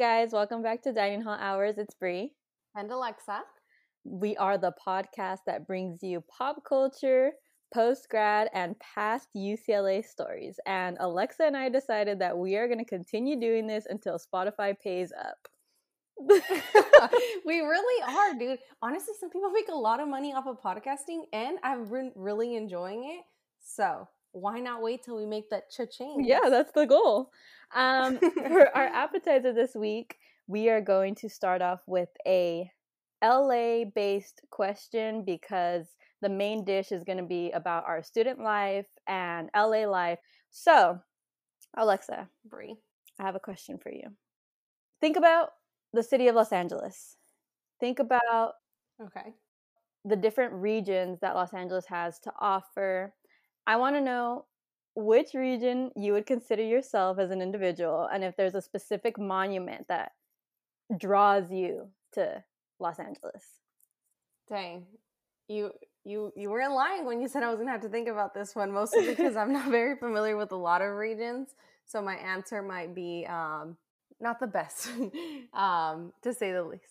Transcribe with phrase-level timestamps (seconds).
[0.00, 1.76] guys, welcome back to Dining Hall Hours.
[1.76, 2.32] It's Bree
[2.74, 3.42] and Alexa.
[4.02, 7.32] We are the podcast that brings you pop culture,
[7.74, 10.58] post grad, and past UCLA stories.
[10.64, 14.74] And Alexa and I decided that we are going to continue doing this until Spotify
[14.82, 15.36] pays up.
[17.44, 18.58] we really are, dude.
[18.80, 22.56] Honestly, some people make a lot of money off of podcasting, and I've been really
[22.56, 23.24] enjoying it.
[23.62, 26.24] So why not wait till we make that cha-ching?
[26.24, 27.30] Yeah, that's the goal.
[27.74, 30.16] Um, for our appetizer this week,
[30.46, 32.70] we are going to start off with a
[33.22, 35.86] LA based question because
[36.22, 40.18] the main dish is going to be about our student life and LA life.
[40.50, 40.98] So,
[41.76, 42.76] Alexa, Brie,
[43.18, 44.08] I have a question for you.
[45.00, 45.50] Think about
[45.92, 47.16] the city of Los Angeles.
[47.78, 48.54] Think about
[49.00, 49.32] okay
[50.04, 53.14] the different regions that Los Angeles has to offer.
[53.66, 54.46] I want to know
[55.00, 59.88] which region you would consider yourself as an individual and if there's a specific monument
[59.88, 60.12] that
[60.96, 62.42] draws you to
[62.78, 63.44] Los Angeles.
[64.48, 64.86] Dang.
[65.48, 65.72] You
[66.04, 68.54] you you weren't lying when you said I was gonna have to think about this
[68.54, 71.54] one, mostly because I'm not very familiar with a lot of regions.
[71.86, 73.76] So my answer might be um,
[74.20, 74.88] not the best,
[75.54, 76.84] um, to say the least.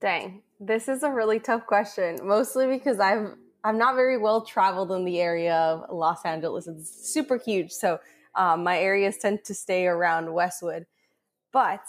[0.00, 4.92] Dang, this is a really tough question, mostly because I've I'm not very well traveled
[4.92, 6.66] in the area of Los Angeles.
[6.66, 7.98] It's super huge, so
[8.34, 10.86] um, my areas tend to stay around Westwood.
[11.52, 11.82] But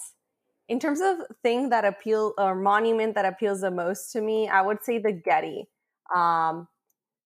[0.67, 4.61] in terms of thing that appeal or monument that appeals the most to me, I
[4.61, 5.67] would say the Getty.
[6.15, 6.67] Um,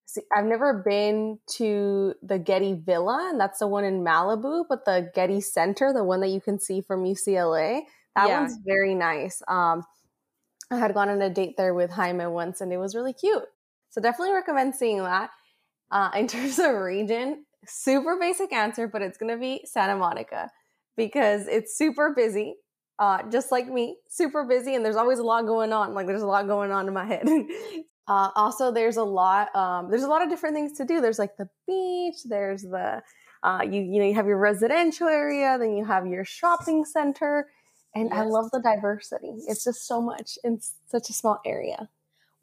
[0.06, 4.86] see, I've never been to the Getty Villa, and that's the one in Malibu, but
[4.86, 7.82] the Getty Center, the one that you can see from UCLA,
[8.16, 8.42] that yeah.
[8.42, 9.42] one's very nice.
[9.48, 9.84] Um,
[10.72, 13.44] I had gone on a date there with Jaime once, and it was really cute.
[13.94, 15.30] So definitely recommend seeing that.
[15.92, 20.50] Uh, in terms of region, super basic answer, but it's gonna be Santa Monica
[20.98, 22.56] because it's super busy,
[22.98, 25.94] uh, just like me, super busy, and there's always a lot going on.
[25.94, 27.28] Like there's a lot going on in my head.
[28.08, 29.56] uh, also, there's a lot.
[29.56, 31.00] Um, there's a lot of different things to do.
[31.00, 32.24] There's like the beach.
[32.26, 33.04] There's the
[33.44, 37.48] uh, you you know you have your residential area, then you have your shopping center,
[37.94, 38.20] and yes.
[38.20, 39.34] I love the diversity.
[39.48, 41.90] It's just so much in such a small area.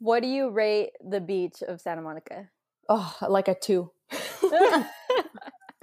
[0.01, 2.49] What do you rate the beach of Santa Monica?
[2.89, 3.91] Oh, like a two.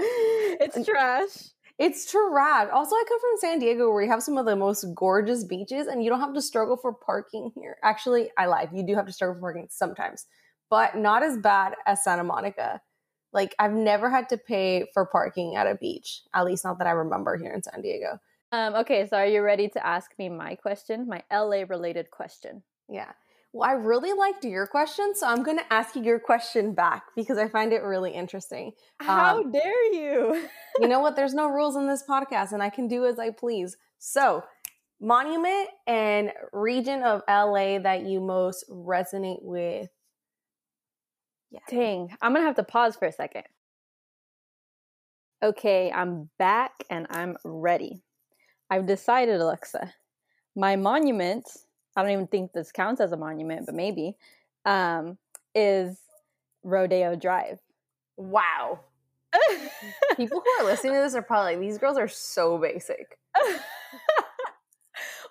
[0.01, 1.31] it's trash.
[1.79, 2.69] It's trash.
[2.73, 5.87] Also, I come from San Diego where you have some of the most gorgeous beaches
[5.87, 7.77] and you don't have to struggle for parking here.
[7.85, 8.71] Actually, I lied.
[8.73, 10.27] You do have to struggle for parking sometimes,
[10.69, 12.81] but not as bad as Santa Monica.
[13.33, 16.89] Like, I've never had to pay for parking at a beach, at least not that
[16.89, 18.19] I remember here in San Diego.
[18.51, 22.65] Um, okay, so are you ready to ask me my question, my LA related question?
[22.89, 23.13] Yeah.
[23.53, 27.05] Well, I really liked your question, so I'm going to ask you your question back
[27.17, 28.73] because I find it really interesting.
[29.01, 30.49] How um, dare you?
[30.81, 31.17] you know what?
[31.17, 33.77] There's no rules in this podcast, and I can do as I please.
[33.99, 34.45] So,
[35.01, 39.89] monument and region of LA that you most resonate with.
[41.51, 41.61] Yeah.
[41.71, 43.45] Dang, I'm going to have to pause for a second.
[45.43, 48.03] Okay, I'm back and I'm ready.
[48.71, 49.95] I've decided, Alexa.
[50.55, 51.47] My monument
[51.97, 54.17] I don't even think this counts as a monument, but maybe,
[54.65, 55.19] um,
[55.55, 55.99] is
[56.63, 57.59] Rodeo Drive.
[58.17, 58.81] Wow.
[60.17, 63.19] People who are listening to this are probably like, these girls are so basic.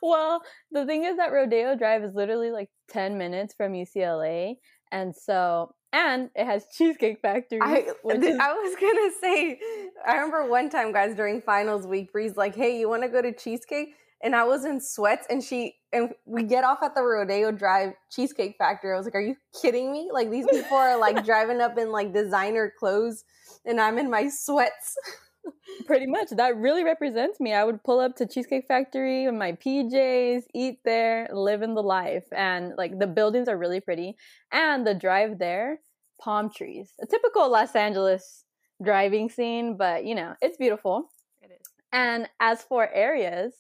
[0.02, 0.42] well,
[0.72, 4.56] the thing is that Rodeo Drive is literally like 10 minutes from UCLA.
[4.92, 7.60] And so, and it has Cheesecake Factory.
[7.62, 9.60] I, is- I was going to say,
[10.06, 13.22] I remember one time, guys, during finals week, Bree's like, hey, you want to go
[13.22, 13.96] to Cheesecake?
[14.22, 17.94] And I was in sweats and she and we get off at the Rodeo Drive
[18.12, 18.94] Cheesecake Factory.
[18.94, 20.10] I was like, "Are you kidding me?
[20.12, 23.24] Like these people are like driving up in like designer clothes
[23.66, 24.96] and I'm in my sweats."
[25.86, 26.30] Pretty much.
[26.32, 27.54] That really represents me.
[27.54, 31.84] I would pull up to Cheesecake Factory in my PJs, eat there, live in the
[31.84, 32.26] life.
[32.36, 34.18] And like the buildings are really pretty
[34.52, 35.80] and the drive there,
[36.20, 36.94] palm trees.
[37.02, 38.44] A typical Los Angeles
[38.84, 41.10] driving scene, but you know, it's beautiful.
[41.42, 41.68] It is.
[41.94, 43.54] And as for areas,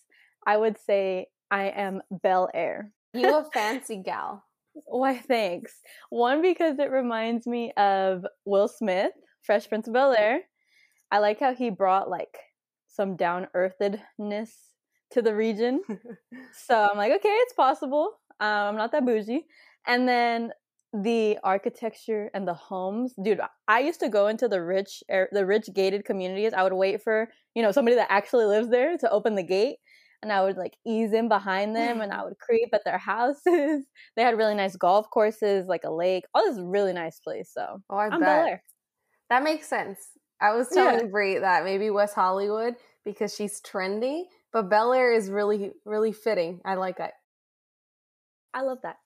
[0.47, 2.91] I would say I am Bel Air.
[3.13, 4.44] You a fancy gal.
[4.85, 5.73] Why, thanks.
[6.09, 9.11] One, because it reminds me of Will Smith,
[9.44, 10.39] Fresh Prince of Bel Air.
[11.11, 12.38] I like how he brought like
[12.88, 14.51] some down earthedness
[15.11, 15.81] to the region.
[16.67, 18.13] so I'm like, okay, it's possible.
[18.39, 19.45] Um, I'm not that bougie.
[19.85, 20.51] And then
[20.93, 23.41] the architecture and the homes, dude.
[23.67, 26.53] I used to go into the rich, the rich gated communities.
[26.53, 29.77] I would wait for you know somebody that actually lives there to open the gate,
[30.21, 33.85] and I would like ease in behind them and I would creep at their houses.
[34.15, 36.25] they had really nice golf courses, like a lake.
[36.33, 37.51] All this really nice place.
[37.53, 38.61] So oh, I am bet.
[39.29, 39.99] That makes sense.
[40.39, 41.11] I was telling yeah.
[41.11, 44.23] Brie that maybe West Hollywood because she's trendy,
[44.53, 46.61] but Bel Air is really, really fitting.
[46.63, 47.11] I like it.
[48.53, 48.97] I love that.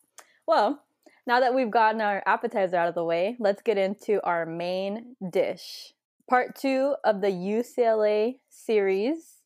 [0.46, 0.82] Well,
[1.26, 5.16] now that we've gotten our appetizer out of the way, let's get into our main
[5.32, 5.94] dish.
[6.30, 9.41] Part two of the UCLA series.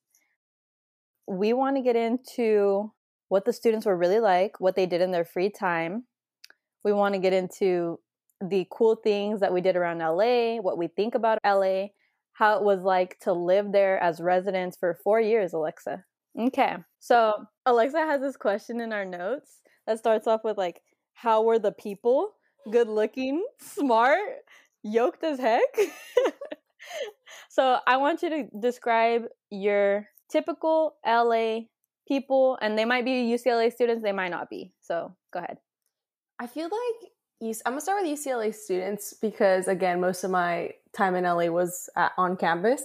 [1.28, 2.92] We want to get into
[3.30, 6.06] what the students were really like, what they did in their free time.
[6.84, 8.00] We want to get into
[8.42, 11.88] the cool things that we did around LA, what we think about LA,
[12.34, 16.04] how it was like to live there as residents for four years, Alexa.
[16.38, 17.34] Okay, so
[17.66, 20.82] Alexa has this question in our notes that starts off with like,
[21.14, 22.32] how were the people?
[22.72, 24.20] Good looking, smart,
[24.84, 25.78] yoked as heck.
[27.50, 31.62] so I want you to describe your typical LA
[32.08, 34.74] people, and they might be UCLA students, they might not be.
[34.82, 35.58] So go ahead.
[36.40, 37.12] I feel like
[37.66, 41.90] I'm gonna start with UCLA students because again, most of my time in LA was
[41.96, 42.84] at, on campus.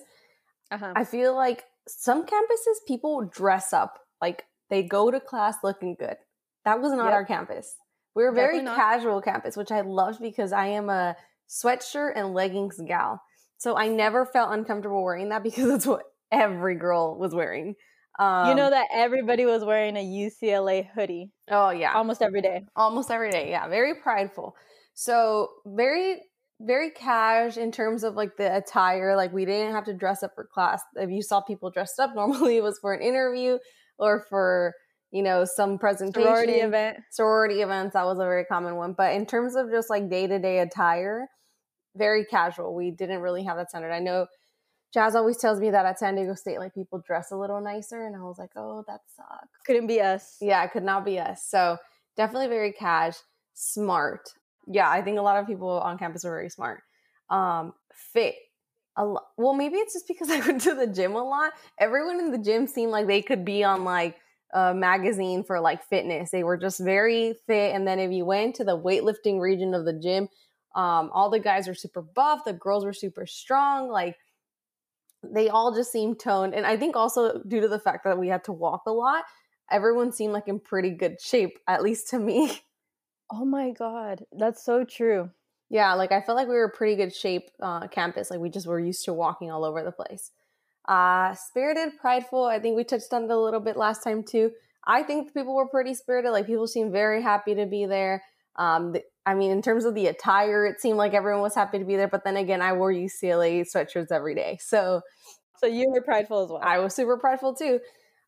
[0.71, 0.93] Uh-huh.
[0.95, 6.17] I feel like some campuses people dress up like they go to class looking good.
[6.65, 7.15] That was not yep.
[7.15, 7.75] our campus.
[8.15, 11.17] We were very casual campus, which I loved because I am a
[11.49, 13.23] sweatshirt and leggings gal.
[13.59, 17.75] So I never felt uncomfortable wearing that because that's what every girl was wearing.
[18.19, 21.31] Um, you know um, that everybody was wearing a UCLA hoodie.
[21.51, 22.65] Oh yeah, almost every day.
[22.77, 23.51] Almost every day.
[23.51, 24.55] Yeah, very prideful.
[24.95, 26.23] So very
[26.61, 29.17] very cash in terms of like the attire.
[29.17, 30.83] Like we didn't have to dress up for class.
[30.97, 33.59] If you saw people dressed up, normally it was for an interview
[33.99, 34.75] or for
[35.11, 39.13] you know some presentation sorority event sorority events that was a very common one but
[39.15, 41.27] in terms of just like day-to-day attire
[41.97, 44.27] very casual we didn't really have that standard i know
[44.93, 48.07] jazz always tells me that at san diego state like people dress a little nicer
[48.07, 51.19] and i was like oh that sucks couldn't be us yeah it could not be
[51.19, 51.77] us so
[52.17, 53.17] definitely very cash
[53.55, 54.33] smart
[54.67, 56.83] yeah i think a lot of people on campus are very smart
[57.31, 58.35] um fit
[58.97, 62.19] a lot well maybe it's just because i went to the gym a lot everyone
[62.19, 64.17] in the gym seemed like they could be on like
[64.53, 66.31] a magazine for like fitness.
[66.31, 67.75] They were just very fit.
[67.75, 70.29] And then if you went to the weightlifting region of the gym,
[70.75, 73.89] um, all the guys were super buff, the girls were super strong.
[73.89, 74.17] Like
[75.23, 76.55] they all just seemed toned.
[76.55, 79.25] And I think also due to the fact that we had to walk a lot,
[79.71, 82.61] everyone seemed like in pretty good shape, at least to me.
[83.33, 84.25] Oh my God.
[84.33, 85.31] That's so true.
[85.69, 88.29] Yeah, like I felt like we were pretty good shape uh, campus.
[88.29, 90.33] Like we just were used to walking all over the place.
[90.89, 92.45] Uh, spirited, prideful.
[92.45, 94.51] I think we touched on it a little bit last time too.
[94.85, 96.33] I think people were pretty spirited.
[96.33, 98.25] Like people seemed very happy to be there.
[98.57, 101.79] Um, the, I mean, in terms of the attire, it seemed like everyone was happy
[101.79, 102.09] to be there.
[102.09, 105.03] But then again, I wore UCLA sweatshirts every day, so
[105.59, 106.61] so you were prideful as well.
[106.63, 107.79] I was super prideful too.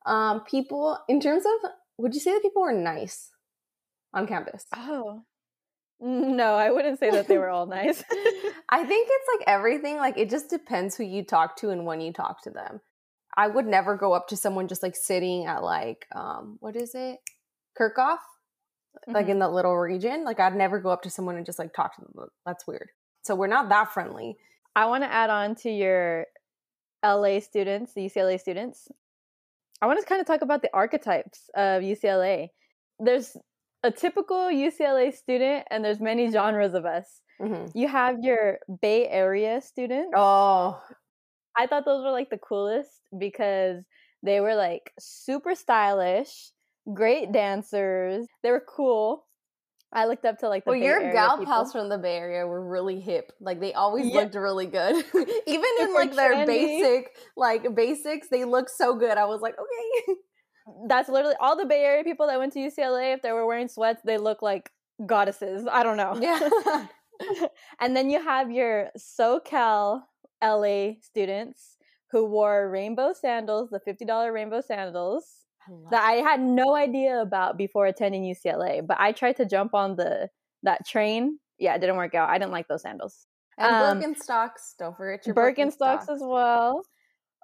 [0.06, 3.30] Um, people, in terms of, would you say that people were nice
[4.12, 4.66] on campus?
[4.76, 5.22] Oh,
[6.00, 8.02] no, I wouldn't say that they were all nice.
[8.68, 12.00] I think it's like everything, like it just depends who you talk to and when
[12.00, 12.80] you talk to them.
[13.36, 16.94] I would never go up to someone just like sitting at like um what is
[16.94, 17.18] it?
[17.80, 18.18] Kerckhoff?
[19.00, 19.12] Mm-hmm.
[19.14, 20.24] Like in the little region.
[20.24, 22.28] Like I'd never go up to someone and just like talk to them.
[22.46, 22.90] That's weird.
[23.22, 24.36] So we're not that friendly.
[24.76, 26.26] I want to add on to your
[27.04, 28.88] LA students, the UCLA students.
[29.80, 32.50] I want to kind of talk about the archetypes of UCLA.
[33.00, 33.36] There's
[33.82, 37.20] a typical UCLA student, and there's many genres of us.
[37.40, 37.76] Mm-hmm.
[37.76, 40.12] You have your Bay Area students.
[40.14, 40.80] Oh,
[41.56, 43.82] I thought those were like the coolest because
[44.22, 46.52] they were like super stylish,
[46.92, 48.26] great dancers.
[48.42, 49.24] They were cool.
[49.92, 51.52] I looked up to like the well, Bay your Area gal people.
[51.52, 53.30] pals from the Bay Area were really hip.
[53.40, 54.20] Like they always yeah.
[54.20, 55.04] looked really good,
[55.46, 56.46] even in like their trendy.
[56.46, 58.28] basic like basics.
[58.30, 59.18] They looked so good.
[59.18, 60.14] I was like, okay.
[60.88, 63.14] that's literally all the Bay Area people that went to UCLA.
[63.14, 64.70] If they were wearing sweats, they look like
[65.04, 65.66] goddesses.
[65.70, 66.18] I don't know.
[66.20, 66.86] Yeah.
[67.80, 70.02] and then you have your SoCal
[70.42, 71.76] LA students
[72.10, 77.56] who wore rainbow sandals, the $50 rainbow sandals I that I had no idea about
[77.56, 78.86] before attending UCLA.
[78.86, 80.28] But I tried to jump on the
[80.62, 81.38] that train.
[81.58, 82.28] Yeah, it didn't work out.
[82.28, 83.26] I didn't like those sandals.
[83.58, 84.76] And um, Birkenstocks.
[84.78, 86.82] Don't forget your Birkenstocks, Birkenstocks as well.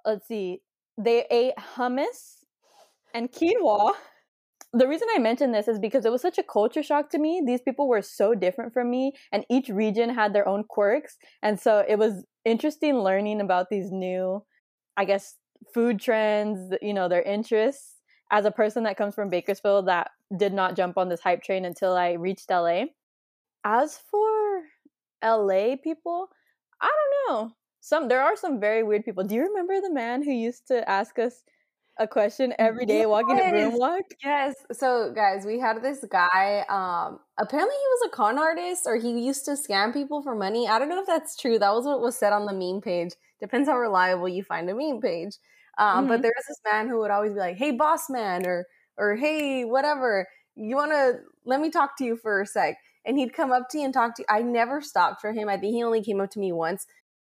[0.05, 0.61] Let's see.
[0.97, 2.43] They ate hummus
[3.13, 3.93] and quinoa.
[4.71, 7.41] The reason I mention this is because it was such a culture shock to me.
[7.45, 11.17] These people were so different from me, and each region had their own quirks.
[11.41, 14.43] And so it was interesting learning about these new,
[14.95, 15.35] I guess,
[15.73, 17.95] food trends, you know, their interests.
[18.31, 21.65] As a person that comes from Bakersfield that did not jump on this hype train
[21.65, 22.85] until I reached LA.
[23.63, 24.63] As for
[25.23, 26.29] LA people,
[26.81, 27.51] I don't know.
[27.81, 29.23] Some there are some very weird people.
[29.23, 31.43] Do you remember the man who used to ask us
[31.97, 33.07] a question every day yes.
[33.07, 34.03] walking a Bruin Walk?
[34.23, 34.55] Yes.
[34.71, 36.65] So guys, we had this guy.
[36.69, 40.67] Um, apparently he was a con artist or he used to scam people for money.
[40.67, 41.59] I don't know if that's true.
[41.59, 43.13] That was what was said on the meme page.
[43.39, 45.35] Depends how reliable you find a meme page.
[45.79, 46.07] Um, mm-hmm.
[46.09, 48.67] But there was this man who would always be like, "Hey, boss man," or
[48.97, 53.17] or "Hey, whatever, you want to let me talk to you for a sec." And
[53.17, 54.25] he'd come up to you and talk to you.
[54.29, 55.49] I never stopped for him.
[55.49, 56.85] I think he only came up to me once.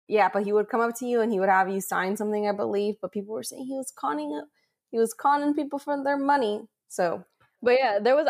[0.09, 2.49] Yeah, but he would come up to you and he would have you sign something,
[2.49, 2.97] I believe.
[3.03, 4.49] But people were saying he was conning up.
[4.91, 6.63] he was conning people for their money.
[6.89, 7.25] So,
[7.63, 8.29] but yeah, there was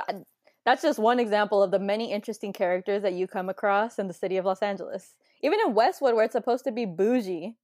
[0.66, 4.14] that's just one example of the many interesting characters that you come across in the
[4.14, 5.14] city of Los Angeles.
[5.42, 7.56] Even in Westwood, where it's supposed to be bougie,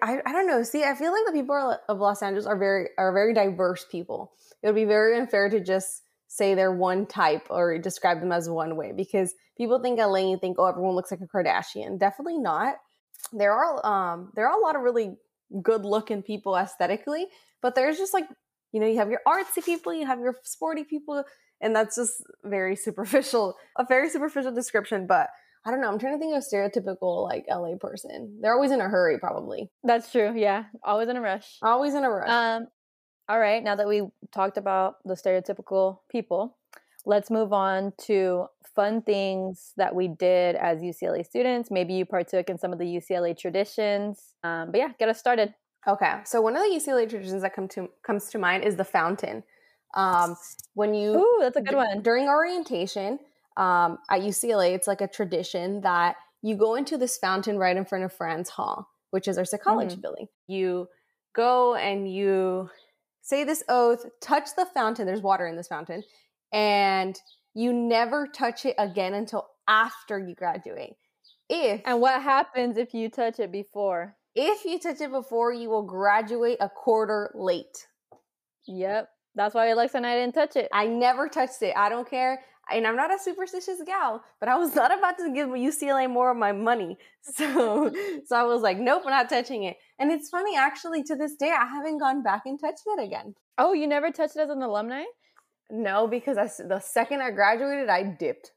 [0.00, 0.62] I, I don't know.
[0.62, 4.32] See, I feel like the people of Los Angeles are very are very diverse people.
[4.62, 8.48] It would be very unfair to just say they're one type or describe them as
[8.48, 11.98] one way because people think LA and think, oh, everyone looks like a Kardashian.
[11.98, 12.76] Definitely not.
[13.32, 15.16] There are um there are a lot of really
[15.62, 17.26] good looking people aesthetically,
[17.60, 18.24] but there's just like
[18.72, 21.22] you know you have your artsy people, you have your sporty people,
[21.60, 25.06] and that's just very superficial, a very superficial description.
[25.06, 25.28] But
[25.64, 25.88] I don't know.
[25.88, 28.38] I'm trying to think of a stereotypical like LA person.
[28.40, 29.70] They're always in a hurry, probably.
[29.84, 30.32] That's true.
[30.36, 31.58] Yeah, always in a rush.
[31.62, 32.28] Always in a rush.
[32.28, 32.66] Um,
[33.28, 33.62] all right.
[33.62, 34.02] Now that we
[34.32, 36.58] talked about the stereotypical people,
[37.06, 41.70] let's move on to fun things that we did as UCLA students.
[41.70, 44.34] Maybe you partook in some of the UCLA traditions.
[44.42, 45.54] Um, but yeah, get us started.
[45.86, 46.20] Okay.
[46.24, 49.42] So one of the UCLA traditions that come to comes to mind is the fountain.
[49.94, 50.36] Um,
[50.74, 52.02] when you Ooh, that's a good one.
[52.02, 53.18] During orientation,
[53.56, 57.84] um, at UCLA, it's like a tradition that you go into this fountain right in
[57.84, 60.00] front of Franz Hall, which is our psychology mm-hmm.
[60.00, 60.26] building.
[60.46, 60.88] You
[61.34, 62.68] go and you
[63.22, 65.06] say this oath, touch the fountain.
[65.06, 66.02] There's water in this fountain,
[66.52, 67.16] and
[67.54, 70.94] you never touch it again until after you graduate.
[71.48, 74.16] If and what happens if you touch it before?
[74.34, 77.86] If you touch it before, you will graduate a quarter late.
[78.66, 79.08] Yep.
[79.34, 80.68] That's why Alexa and I didn't touch it.
[80.72, 81.74] I never touched it.
[81.76, 82.40] I don't care
[82.70, 86.30] and I'm not a superstitious gal, but I was not about to give UCLA more
[86.30, 86.98] of my money.
[87.24, 87.92] So,
[88.26, 89.76] so I was like, nope, I'm not touching it.
[90.00, 93.36] And it's funny, actually, to this day, I haven't gone back and touched it again.
[93.58, 95.04] Oh, you never touched it as an alumni?
[95.70, 98.50] No, because I, the second I graduated, I dipped.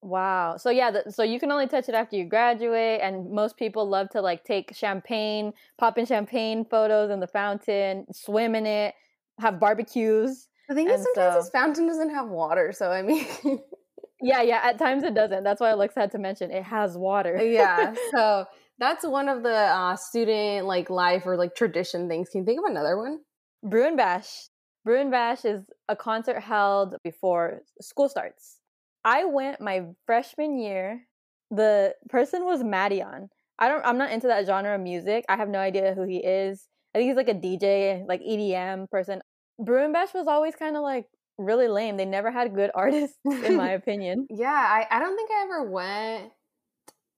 [0.00, 0.56] Wow.
[0.56, 3.88] So yeah, the, so you can only touch it after you graduate, and most people
[3.88, 8.94] love to like take champagne, pop in champagne photos in the fountain, swim in it,
[9.38, 10.48] have barbecues.
[10.68, 13.26] The thing and is, sometimes so, this fountain doesn't have water, so I mean.
[14.20, 14.60] yeah, yeah.
[14.62, 15.44] At times it doesn't.
[15.44, 17.36] That's why Alexa had to mention it has water.
[17.42, 17.94] yeah.
[18.14, 18.46] So
[18.78, 22.28] that's one of the uh, student like life or like tradition things.
[22.28, 23.20] Can you think of another one?
[23.62, 24.48] Bruin Bash.
[24.84, 28.58] Bruin Bash is a concert held before school starts.
[29.04, 31.06] I went my freshman year.
[31.50, 33.28] The person was Madeon.
[33.58, 33.84] I don't.
[33.84, 35.24] I'm not into that genre of music.
[35.28, 36.66] I have no idea who he is.
[36.94, 39.22] I think he's like a DJ, like EDM person.
[39.58, 41.06] Bruin Bash was always kind of like
[41.38, 41.96] really lame.
[41.96, 44.26] They never had good artists, in my opinion.
[44.30, 46.32] yeah, I, I don't think I ever went.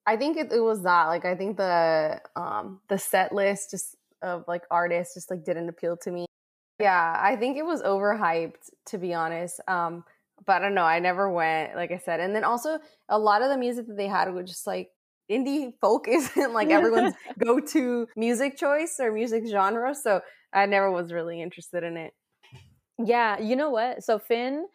[0.06, 1.06] I think it, it was that.
[1.06, 5.68] Like, I think the um the set list just of like artists just like didn't
[5.68, 6.26] appeal to me.
[6.80, 9.60] Yeah, I think it was overhyped to be honest.
[9.68, 10.04] Um,
[10.46, 10.82] but I don't know.
[10.84, 12.20] I never went, like I said.
[12.20, 14.90] And then also a lot of the music that they had was just like
[15.30, 19.94] indie folk isn't like everyone's go to music choice or music genre.
[19.94, 20.20] So
[20.52, 22.12] I never was really interested in it.
[22.98, 24.04] Yeah, you know what?
[24.04, 24.66] So Finn,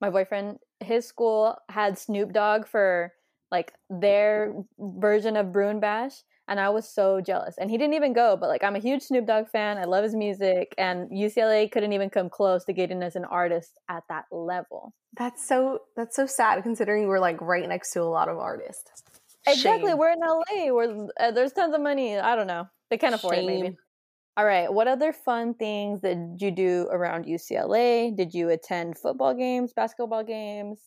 [0.00, 3.12] my boyfriend, his school had Snoop Dogg for
[3.50, 7.56] like their version of Bruin Bash, and I was so jealous.
[7.58, 9.78] And he didn't even go, but like I'm a huge Snoop Dogg fan.
[9.78, 13.78] I love his music, and UCLA couldn't even come close to getting us an artist
[13.88, 14.92] at that level.
[15.16, 18.90] That's so that's so sad considering we're like right next to a lot of artists.
[19.46, 19.98] Exactly, Shame.
[19.98, 20.72] we're in LA.
[20.74, 22.18] Where uh, there's tons of money.
[22.18, 22.68] I don't know.
[22.90, 23.48] They can't afford Shame.
[23.48, 23.76] it, maybe.
[24.38, 24.72] All right.
[24.72, 28.16] What other fun things did you do around UCLA?
[28.16, 30.78] Did you attend football games, basketball games?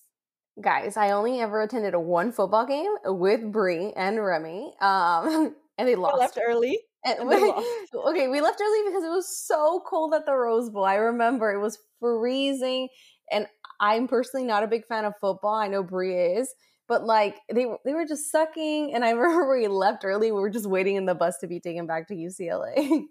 [0.61, 4.71] Guys, I only ever attended a one football game with Brie and Remy.
[4.79, 6.17] Um, and they lost.
[6.17, 6.79] left early.
[7.03, 7.35] And we,
[7.95, 10.85] okay, we left early because it was so cold at the Rose Bowl.
[10.85, 12.87] I remember it was freezing,
[13.33, 13.47] and
[13.81, 15.55] I'm personally not a big fan of football.
[15.55, 16.53] I know Brie is,
[16.87, 18.93] but like they they were just sucking.
[18.95, 20.31] And I remember we left early.
[20.31, 23.07] We were just waiting in the bus to be taken back to UCLA.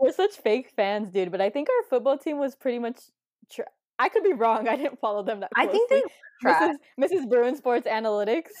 [0.00, 1.30] We're such fake fans, dude.
[1.30, 3.00] But I think our football team was pretty much.
[3.50, 3.66] Tra-
[3.98, 4.66] I could be wrong.
[4.66, 5.50] I didn't follow them that.
[5.52, 5.68] Closely.
[5.68, 6.02] I think they
[6.44, 6.74] Mrs.
[6.98, 7.28] Mrs.
[7.28, 8.48] Bruin Sports Analytics.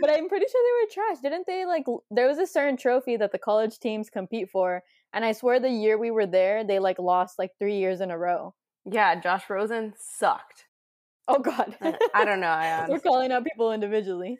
[0.00, 1.20] but I'm pretty sure they were trash.
[1.22, 5.24] Didn't they like there was a certain trophy that the college teams compete for and
[5.24, 8.18] I swear the year we were there they like lost like 3 years in a
[8.18, 8.54] row.
[8.84, 10.66] Yeah, Josh Rosen sucked.
[11.26, 11.76] Oh god.
[12.14, 12.48] I don't know.
[12.48, 14.38] I We're calling out people individually.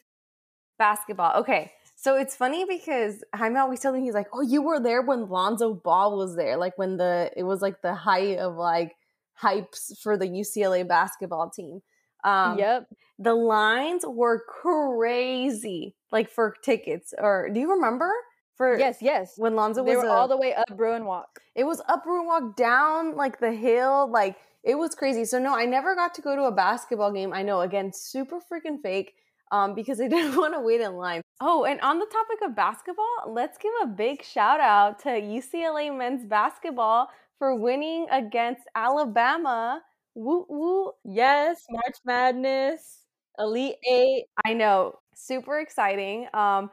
[0.79, 1.41] Basketball.
[1.41, 1.73] Okay.
[2.05, 5.31] So it's funny because Jaime always telling me he's like, "Oh, you were there when
[5.31, 8.95] Lonzo Ball was there, like when the it was like the height of like
[9.41, 11.81] hypes for the UCLA basketball team."
[12.23, 12.89] Um, yep.
[13.19, 17.15] The lines were crazy, like for tickets.
[17.17, 18.13] Or do you remember?
[18.55, 19.33] For Yes, yes.
[19.39, 21.41] when Lonzo They was were a- all the way up Bruin Walk.
[21.55, 25.25] it was up Bruin walk down like the hill, like it was crazy.
[25.25, 27.33] So no, I never got to go to a basketball game.
[27.33, 29.15] I know again, super freaking fake.
[29.55, 31.23] Um, because I didn't want to wait in line.
[31.41, 35.97] Oh, and on the topic of basketball, let's give a big shout out to UCLA
[35.97, 37.09] men's basketball
[37.39, 39.81] for winning against Alabama.
[40.15, 40.93] Woo woo.
[41.05, 43.03] Yes, March Madness,
[43.39, 44.25] Elite Eight.
[44.45, 46.27] I know, super exciting.
[46.35, 46.71] Um,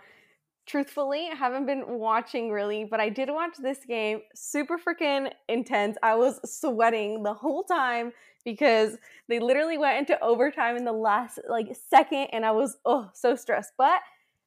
[0.65, 4.21] truthfully, I haven't been watching really, but I did watch this game.
[4.33, 5.97] Super freaking intense.
[6.01, 8.11] I was sweating the whole time
[8.43, 13.09] because they literally went into overtime in the last like second, and I was oh
[13.13, 13.73] so stressed.
[13.77, 14.01] But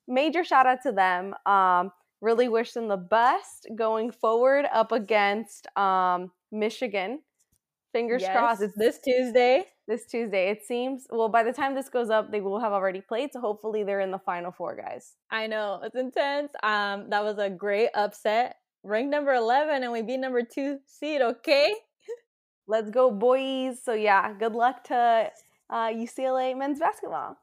[0.08, 1.34] major shout out to them.
[1.46, 7.20] Um, really wish them the best going forward up against um Michigan.
[7.92, 8.62] Fingers Yes, crossed.
[8.62, 9.66] It's this Tuesday.
[9.86, 10.50] this Tuesday.
[10.50, 11.06] It seems.
[11.10, 13.32] Well, by the time this goes up, they will have already played.
[13.32, 15.12] So hopefully they're in the final four, guys.
[15.30, 16.50] I know it's intense.
[16.62, 18.56] Um, that was a great upset.
[18.82, 21.22] Ranked number eleven, and we beat number two seed.
[21.22, 21.74] Okay.
[22.66, 23.78] Let's go, boys.
[23.84, 25.30] So yeah, good luck to
[25.70, 27.36] uh, UCLA men's basketball.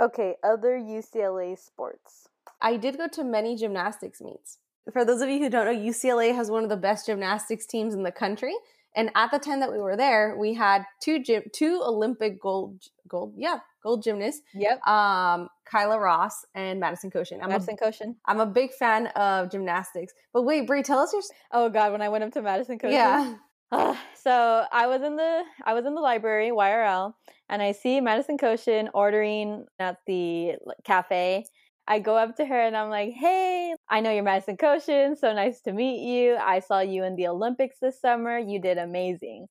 [0.00, 0.34] Okay.
[0.42, 2.28] Other UCLA sports.
[2.60, 4.58] I did go to many gymnastics meets.
[4.92, 7.94] For those of you who don't know, UCLA has one of the best gymnastics teams
[7.94, 8.54] in the country.
[8.94, 12.82] And at the time that we were there, we had two gym, two Olympic gold,
[13.08, 14.86] gold, yeah, gold gymnasts, Yep.
[14.86, 17.38] um, Kyla Ross and Madison Kocian.
[17.42, 18.16] I'm Madison Kocian.
[18.26, 20.12] I'm a big fan of gymnastics.
[20.34, 21.22] But wait, Brie, tell us your,
[21.52, 22.92] Oh God, when I went up to Madison Kocian.
[22.92, 23.34] yeah.
[23.72, 27.14] Ah, so I was in the I was in the library YRL
[27.48, 31.44] and I see Madison Kocian ordering at the cafe.
[31.88, 35.16] I go up to her and I'm like, "Hey, I know you're Madison Kocian.
[35.18, 36.36] So nice to meet you.
[36.36, 38.38] I saw you in the Olympics this summer.
[38.38, 39.48] You did amazing."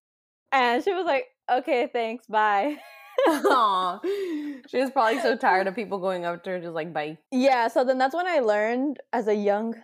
[0.51, 2.27] And she was like, "Okay, thanks.
[2.27, 2.77] Bye."
[3.27, 3.99] Aw.
[4.67, 7.17] she was probably so tired of people going up to her, just like, bye.
[7.31, 9.75] yeah, so then that's when I learned as a young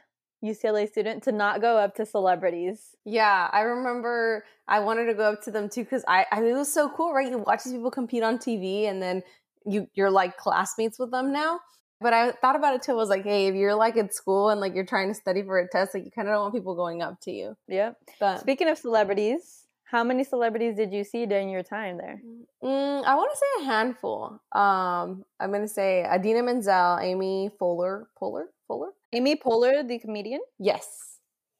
[0.43, 2.95] UCLA student to not go up to celebrities.
[3.05, 6.51] Yeah, I remember I wanted to go up to them too because I, I mean,
[6.51, 7.29] it was so cool, right?
[7.29, 9.23] You watch these people compete on TV and then
[9.65, 11.59] you you're like classmates with them now.
[11.99, 12.91] But I thought about it too.
[12.91, 15.41] I was like, hey, if you're like at school and like you're trying to study
[15.41, 17.57] for a test, like you kind of don't want people going up to you.
[17.67, 17.97] Yep.
[18.19, 22.21] But Speaking of celebrities, how many celebrities did you see during your time there?
[22.63, 24.39] mm, I want to say a handful.
[24.53, 28.89] Um, I'm gonna say Idina Menzel, Amy Fuller, Fuller, Fuller.
[29.13, 30.41] Amy Poehler, the comedian.
[30.59, 31.19] Yes,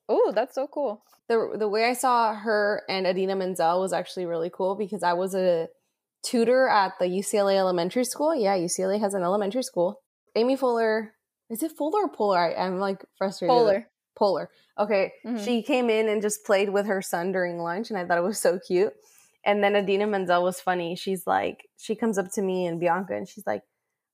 [0.09, 1.03] Oh, that's so cool.
[1.29, 5.13] the the way I saw her and Idina Menzel was actually really cool because I
[5.13, 5.67] was a
[6.23, 8.33] tutor at the UCLA elementary school.
[8.35, 10.01] Yeah, UCLA has an elementary school.
[10.35, 11.13] Amy Fuller,
[11.49, 12.39] is it Fuller or Polar?
[12.39, 13.51] I, I'm like frustrated.
[13.53, 13.89] Polar.
[14.17, 14.49] Polar.
[14.77, 15.43] Okay, Mhm.
[15.45, 18.21] she came in and just played with her son during lunch, and I thought it
[18.23, 18.93] was so cute.
[19.45, 20.95] And then Idina Menzel was funny.
[20.95, 23.63] She's like, she comes up to me and Bianca, and she's like,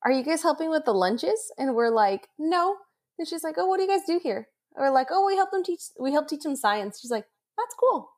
[0.04, 2.78] "Are you guys helping with the lunches?" And we're like, "No."
[3.18, 5.52] And she's like, "Oh, what do you guys do here?" We're like, "Oh, we help
[5.52, 5.82] them teach.
[6.00, 7.26] We help teach them science." She's like,
[7.58, 8.10] "That's cool."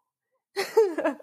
[0.57, 1.17] and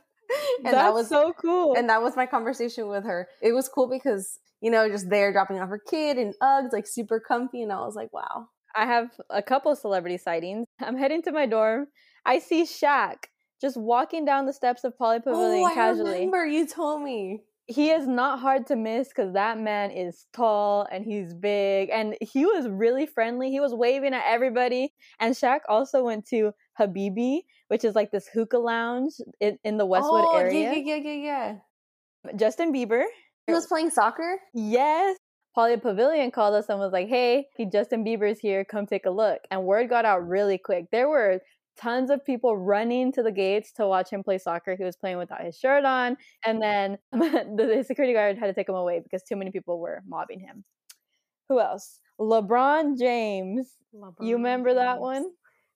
[0.64, 1.74] that's that was so cool.
[1.76, 3.28] and that was my conversation with her.
[3.40, 6.86] It was cool because you know, just there dropping off her kid and Uggs, like
[6.86, 10.66] super comfy, and I was like, "Wow." I have a couple celebrity sightings.
[10.80, 11.86] I'm heading to my dorm.
[12.24, 13.24] I see Shaq
[13.60, 16.12] just walking down the steps of Pauley Pavilion oh, I casually.
[16.12, 17.42] remember you told me.
[17.68, 22.16] He is not hard to miss because that man is tall and he's big and
[22.20, 23.50] he was really friendly.
[23.50, 24.92] He was waving at everybody.
[25.20, 29.86] And Shaq also went to Habibi, which is like this hookah lounge in, in the
[29.86, 30.72] Westwood oh, area.
[30.72, 31.56] Yeah, yeah, yeah, yeah,
[32.24, 32.32] yeah.
[32.36, 33.04] Justin Bieber.
[33.46, 34.38] He was playing soccer.
[34.54, 35.16] Yes.
[35.56, 38.64] Pauley Pavilion called us and was like, hey, Justin Bieber's here.
[38.64, 39.40] Come take a look.
[39.50, 40.86] And word got out really quick.
[40.90, 41.40] There were
[41.78, 44.76] tons of people running to the gates to watch him play soccer.
[44.76, 46.16] He was playing without his shirt on.
[46.44, 50.02] And then the security guard had to take him away because too many people were
[50.06, 50.64] mobbing him.
[51.48, 52.00] Who else?
[52.20, 53.68] LeBron James.
[54.20, 55.26] You remember that one?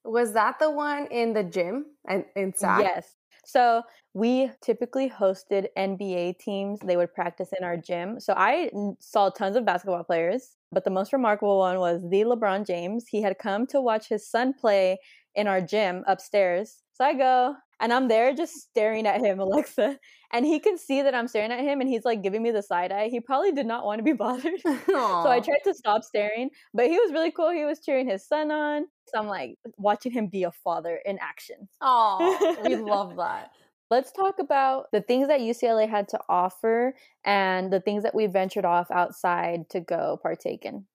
[0.05, 2.81] Was that the one in the gym and in SAC?
[2.83, 3.15] Yes.
[3.47, 3.83] So
[4.13, 6.81] we typically hosted NBA teams.
[6.81, 8.19] They would practice in our gym.
[8.19, 12.67] So I saw tons of basketball players, but the most remarkable one was the LeBron
[12.67, 13.07] James.
[13.09, 14.99] He had come to watch his son play
[15.37, 16.83] in our gym upstairs.
[16.95, 19.99] So I go and I'm there just staring at him, Alexa.
[20.33, 22.63] And he can see that I'm staring at him and he's like giving me the
[22.63, 23.09] side eye.
[23.09, 24.61] He probably did not want to be bothered.
[24.65, 27.51] So I tried to stop staring, but he was really cool.
[27.51, 28.87] He was cheering his son on.
[29.09, 31.69] So I'm like watching him be a father in action.
[31.81, 33.51] Oh, we love that.
[33.88, 38.27] Let's talk about the things that UCLA had to offer and the things that we
[38.27, 40.87] ventured off outside to go partake in.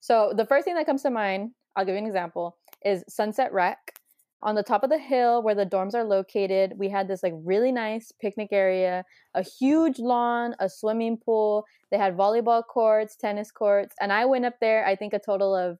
[0.00, 3.52] So, the first thing that comes to mind, I'll give you an example, is Sunset
[3.52, 3.78] Rec.
[4.40, 7.32] On the top of the hill where the dorms are located, we had this like
[7.36, 11.64] really nice picnic area, a huge lawn, a swimming pool.
[11.90, 15.56] They had volleyball courts, tennis courts, and I went up there, I think a total
[15.56, 15.78] of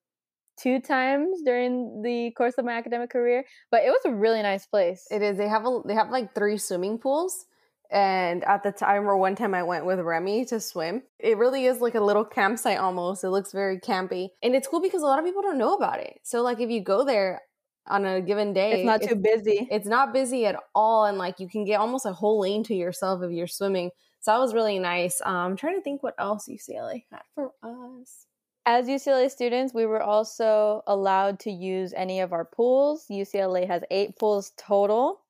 [0.60, 4.66] two times during the course of my academic career, but it was a really nice
[4.66, 5.06] place.
[5.10, 5.36] It is.
[5.36, 7.46] They have a they have like three swimming pools.
[7.90, 11.02] And at the time, or one time I went with Remy to swim.
[11.18, 13.24] It really is like a little campsite almost.
[13.24, 14.28] It looks very campy.
[14.42, 16.20] And it's cool because a lot of people don't know about it.
[16.22, 17.40] So, like, if you go there
[17.86, 19.66] on a given day, it's not too busy.
[19.70, 21.06] It's not busy at all.
[21.06, 23.90] And like, you can get almost a whole lane to yourself if you're swimming.
[24.20, 25.22] So, that was really nice.
[25.24, 28.27] Um, I'm trying to think what else UCLA had for us.
[28.70, 33.06] As UCLA students, we were also allowed to use any of our pools.
[33.10, 35.22] UCLA has eight pools total.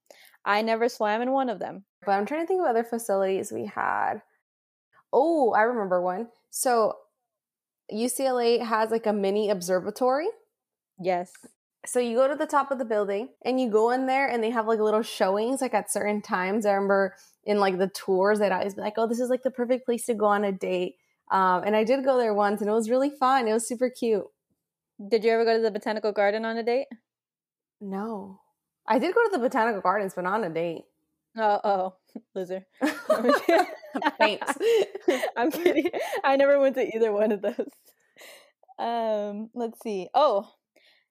[0.44, 1.84] I never swam in one of them.
[2.04, 4.22] But I'm trying to think of other facilities we had.
[5.12, 6.26] Oh, I remember one.
[6.50, 6.94] So
[7.92, 10.26] UCLA has like a mini observatory.
[10.98, 11.30] Yes.
[11.86, 14.42] So you go to the top of the building and you go in there and
[14.42, 16.66] they have like little showings like at certain times.
[16.66, 19.52] I remember in like the tours they'd always be like, oh, this is like the
[19.52, 20.96] perfect place to go on a date.
[21.30, 23.48] Um, and I did go there once and it was really fun.
[23.48, 24.24] It was super cute.
[25.08, 26.86] Did you ever go to the botanical garden on a date?
[27.80, 28.40] No.
[28.86, 30.84] I did go to the botanical gardens, but not on a date.
[31.36, 31.94] Oh, oh,
[32.34, 32.66] loser.
[34.18, 34.52] Thanks.
[35.36, 35.90] I'm kidding.
[36.24, 37.70] I never went to either one of those.
[38.78, 40.08] Um, let's see.
[40.14, 40.50] Oh,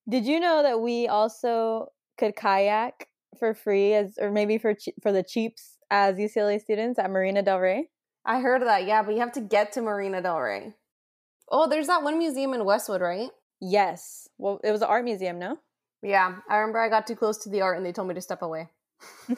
[0.10, 5.12] did you know that we also could kayak for free as or maybe for for
[5.12, 7.90] the cheaps as UCLA students at Marina Del Rey?
[8.28, 8.86] I heard that.
[8.86, 10.74] Yeah, but you have to get to Marina Del Rey.
[11.50, 13.30] Oh, there's that one museum in Westwood, right?
[13.62, 14.28] Yes.
[14.38, 15.58] Well, it was an art museum, no?
[16.04, 18.22] Yeah, I remember I got too close to the art and they told me to
[18.22, 18.68] step away.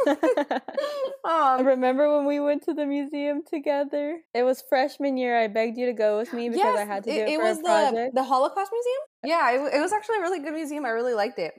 [1.24, 4.22] um, Remember when we went to the museum together?
[4.34, 5.40] It was freshman year.
[5.40, 7.34] I begged you to go with me because yes, I had to do it, it,
[7.34, 9.02] it was the the Holocaust Museum.
[9.24, 10.86] Yeah, it, it was actually a really good museum.
[10.86, 11.54] I really liked it.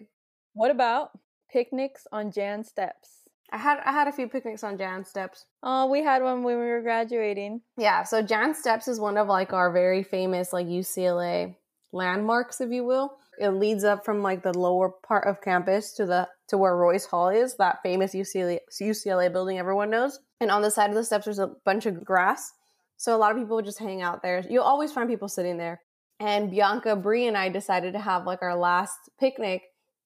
[0.55, 1.11] What about
[1.51, 3.20] picnics on Janss Steps?
[3.53, 5.47] I had I had a few picnics on Janss Steps.
[5.63, 7.63] Oh, we had one when we were graduating.
[7.77, 11.57] Yeah, so Janss Steps is one of like our very famous like UCLA
[11.93, 13.17] landmarks, if you will.
[13.39, 17.07] It leads up from like the lower part of campus to the to where Royce
[17.07, 20.21] Hall is, that famous UCLA UCLA building everyone knows.
[20.41, 22.53] And on the side of the steps, there's a bunch of grass,
[22.97, 24.45] so a lot of people would just hang out there.
[24.49, 25.81] You'll always find people sitting there.
[26.19, 29.63] And Bianca, Bree, and I decided to have like our last picnic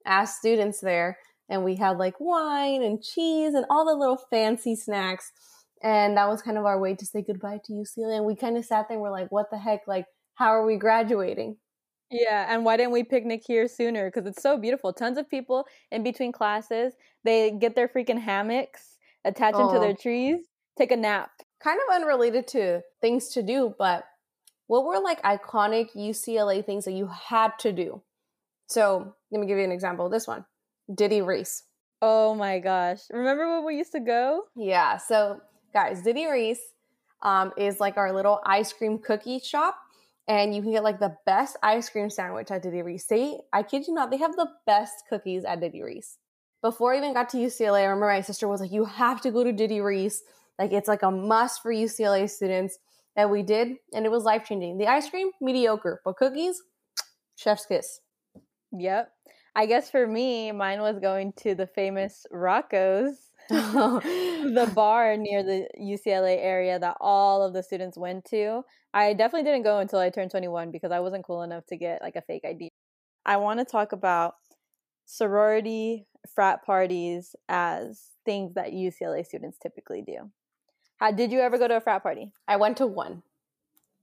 [0.06, 4.76] as students there, and we had like wine and cheese and all the little fancy
[4.76, 5.32] snacks.
[5.82, 8.16] And that was kind of our way to say goodbye to UCLA.
[8.16, 9.80] And we kind of sat there and we're like, what the heck?
[9.86, 11.56] Like, how are we graduating?
[12.10, 14.10] Yeah, and why didn't we picnic here sooner?
[14.10, 14.92] Because it's so beautiful.
[14.92, 16.94] Tons of people in between classes.
[17.24, 19.80] They get their freaking hammocks, attach them to oh.
[19.80, 20.40] their trees,
[20.78, 21.30] take a nap.
[21.62, 24.04] Kind of unrelated to things to do, but
[24.66, 28.02] what were like iconic UCLA things that you had to do?
[28.66, 30.08] So let me give you an example.
[30.08, 30.44] This one,
[30.92, 31.62] Diddy Riese.
[32.02, 33.00] Oh my gosh!
[33.10, 34.42] Remember when we used to go?
[34.56, 34.98] Yeah.
[34.98, 35.40] So
[35.72, 36.58] guys, Diddy Riese
[37.22, 39.76] um, is like our little ice cream cookie shop
[40.26, 43.06] and you can get like the best ice cream sandwich at Diddy Riese.
[43.06, 46.16] They, I kid you not, they have the best cookies at Diddy Riese.
[46.62, 49.30] Before I even got to UCLA, I remember my sister was like, "You have to
[49.30, 50.22] go to Diddy Riese.
[50.58, 52.78] Like it's like a must for UCLA students."
[53.16, 54.78] And we did, and it was life changing.
[54.78, 56.62] The ice cream mediocre, but cookies,
[57.36, 58.00] chef's kiss.
[58.72, 59.12] Yep.
[59.56, 63.16] I guess for me, mine was going to the famous Rocco's
[63.50, 68.62] the bar near the UCLA area that all of the students went to.
[68.94, 72.00] I definitely didn't go until I turned 21 because I wasn't cool enough to get
[72.00, 72.70] like a fake ID.
[73.26, 74.34] I want to talk about
[75.04, 80.30] sorority frat parties as things that UCLA students typically do.
[80.96, 82.32] How did you ever go to a frat party?
[82.48, 83.22] I went to one.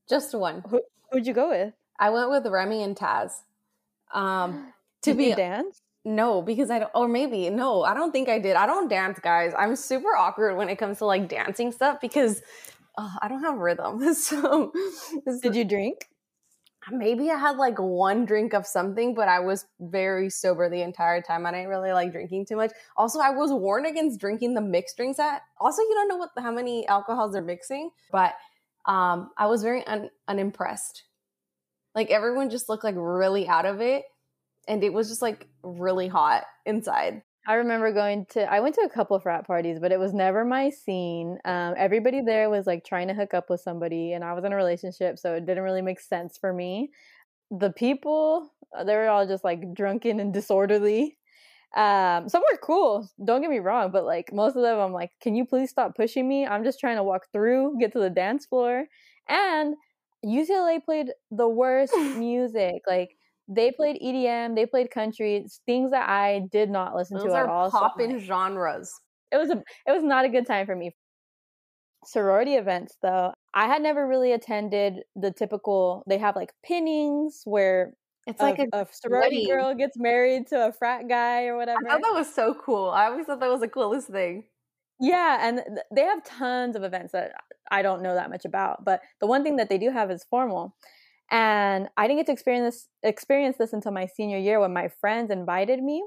[0.07, 0.63] Just one.
[0.69, 1.73] Who, who'd you go with?
[1.99, 3.31] I went with Remy and Taz.
[4.13, 5.81] Um, to did be dance?
[6.03, 8.55] No, because I don't, or maybe no, I don't think I did.
[8.55, 9.53] I don't dance, guys.
[9.57, 12.41] I'm super awkward when it comes to like dancing stuff because
[12.97, 14.01] uh, I don't have rhythm.
[14.15, 14.71] So,
[15.41, 16.07] did you drink?
[16.91, 21.21] Maybe I had like one drink of something, but I was very sober the entire
[21.21, 21.45] time.
[21.45, 22.71] I didn't really like drinking too much.
[22.97, 25.19] Also, I was warned against drinking the mixed drinks.
[25.19, 28.33] At also, you don't know what how many alcohols they're mixing, but
[28.87, 31.03] um, I was very un- unimpressed.
[31.93, 34.05] Like everyone just looked like really out of it
[34.67, 37.21] and it was just like really hot inside.
[37.47, 40.13] I remember going to I went to a couple of frat parties, but it was
[40.13, 41.39] never my scene.
[41.43, 44.53] Um, everybody there was like trying to hook up with somebody, and I was in
[44.53, 46.91] a relationship, so it didn't really make sense for me.
[47.49, 51.17] The people uh, they were all just like drunken and disorderly.
[51.75, 55.11] Um, some were cool, don't get me wrong, but like most of them, I'm like,
[55.21, 56.45] can you please stop pushing me?
[56.45, 58.85] I'm just trying to walk through, get to the dance floor,
[59.29, 59.75] and
[60.25, 63.15] UCLA played the worst music, like
[63.53, 67.45] they played EDM, they played country, things that I did not listen Those to at
[67.47, 67.69] all.
[67.69, 68.91] Pop in so genres.
[69.31, 70.95] It was a it was not a good time for me.
[72.05, 77.93] Sorority events though, I had never really attended the typical they have like pinnings where
[78.25, 79.47] It's like a, a, a sorority wedding.
[79.47, 81.79] girl gets married to a frat guy or whatever.
[81.87, 82.89] I thought that was so cool.
[82.89, 84.45] I always thought that was the coolest thing.
[84.99, 85.61] Yeah, and
[85.93, 87.33] they have tons of events that
[87.71, 88.85] I don't know that much about.
[88.85, 90.75] But the one thing that they do have is formal.
[91.31, 94.89] And I didn't get to experience this experience this until my senior year when my
[94.99, 96.03] friends invited me.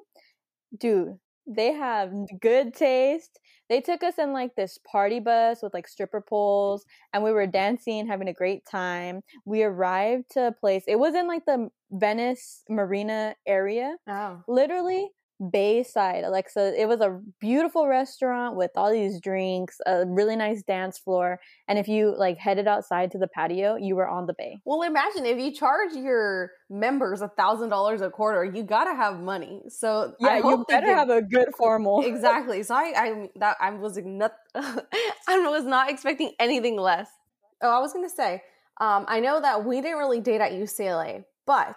[0.78, 3.38] Dude, they have good taste.
[3.68, 7.46] They took us in like this party bus with like stripper poles and we were
[7.46, 9.22] dancing, having a great time.
[9.44, 10.84] We arrived to a place.
[10.86, 14.42] It was in like the Venice Marina area Oh.
[14.48, 15.10] literally
[15.50, 16.80] Bayside, Alexa.
[16.80, 21.78] It was a beautiful restaurant with all these drinks, a really nice dance floor, and
[21.78, 24.60] if you like headed outside to the patio, you were on the bay.
[24.64, 29.20] Well, imagine if you charge your members a thousand dollars a quarter, you gotta have
[29.20, 29.62] money.
[29.68, 32.04] So Yeah, you better give- have a good formal.
[32.04, 32.62] exactly.
[32.62, 37.08] So I, I that I was not, I was not expecting anything less.
[37.62, 38.42] Oh, I was gonna say,
[38.80, 41.76] um, I know that we didn't really date at UCLA, but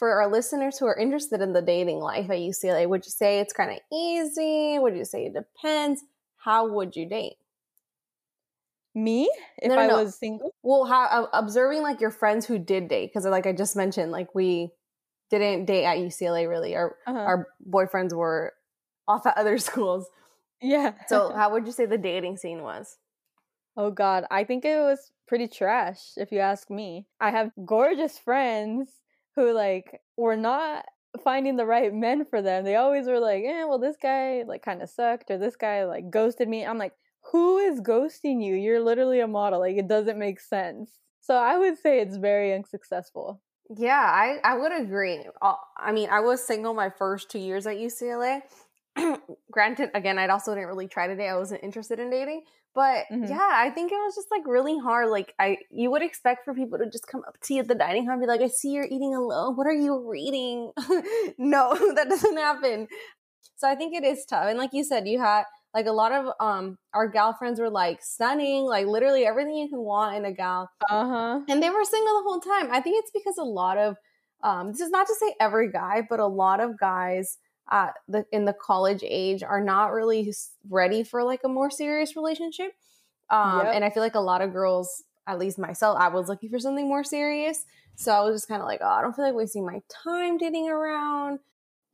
[0.00, 3.38] for our listeners who are interested in the dating life at UCLA, would you say
[3.38, 4.78] it's kind of easy?
[4.78, 6.02] Would you say it depends?
[6.38, 7.34] How would you date?
[8.94, 10.02] Me, if No, no, I no.
[10.02, 13.52] was single, Well, how uh, observing like your friends who did date because like I
[13.52, 14.72] just mentioned, like we
[15.28, 16.74] didn't date at UCLA really.
[16.74, 17.18] Our uh-huh.
[17.18, 18.54] our boyfriends were
[19.06, 20.08] off at other schools.
[20.62, 20.94] yeah.
[21.08, 22.96] So how would you say the dating scene was?
[23.76, 27.06] oh God, I think it was pretty trash, if you ask me.
[27.20, 28.90] I have gorgeous friends
[29.36, 30.84] who like were not
[31.22, 32.64] finding the right men for them.
[32.64, 35.84] They always were like, eh, well, this guy like kind of sucked, or this guy
[35.84, 36.64] like ghosted me.
[36.64, 36.92] I'm like,
[37.32, 38.54] who is ghosting you?
[38.54, 39.60] You're literally a model.
[39.60, 40.98] Like, it doesn't make sense.
[41.20, 43.42] So I would say it's very unsuccessful.
[43.76, 45.24] Yeah, I I would agree.
[45.40, 48.42] Uh, I mean, I was single my first two years at UCLA.
[49.52, 51.28] Granted, again, I also didn't really try to date.
[51.28, 52.42] I wasn't interested in dating,
[52.74, 53.28] but Mhm.
[53.28, 55.08] yeah, I think it was just like really hard.
[55.10, 57.74] Like I, you would expect for people to just come up to you at the
[57.74, 59.56] dining hall and be like, "I see you're eating alone.
[59.56, 60.72] What are you reading?"
[61.38, 62.86] no, that doesn't happen.
[63.56, 64.46] So I think it is tough.
[64.48, 67.70] And like you said, you had like a lot of um our gal friends were
[67.70, 71.40] like stunning, like literally everything you can want in a gal Uh huh.
[71.48, 72.68] and they were single the whole time.
[72.72, 73.96] I think it's because a lot of
[74.42, 77.36] um, this is not to say every guy, but a lot of guys
[77.70, 80.32] uh, the, in the college age are not really
[80.68, 82.72] ready for like a more serious relationship.
[83.28, 83.74] Um, Yep.
[83.74, 86.58] And I feel like a lot of girls, at least myself, I was looking for
[86.58, 87.64] something more serious.
[87.94, 90.38] So I was just kind of like, oh, I don't feel like wasting my time
[90.38, 91.38] dating around.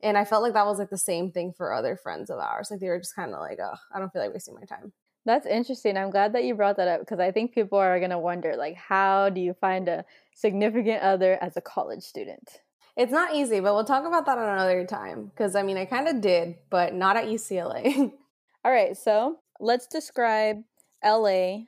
[0.01, 2.69] And I felt like that was like the same thing for other friends of ours.
[2.71, 4.93] Like they were just kind of like, oh, I don't feel like wasting my time.
[5.25, 5.97] That's interesting.
[5.97, 8.55] I'm glad that you brought that up because I think people are going to wonder,
[8.55, 12.61] like, how do you find a significant other as a college student?
[12.97, 15.25] It's not easy, but we'll talk about that on another time.
[15.25, 18.11] Because I mean, I kind of did, but not at UCLA.
[18.65, 20.63] All right, so let's describe
[21.05, 21.59] LA,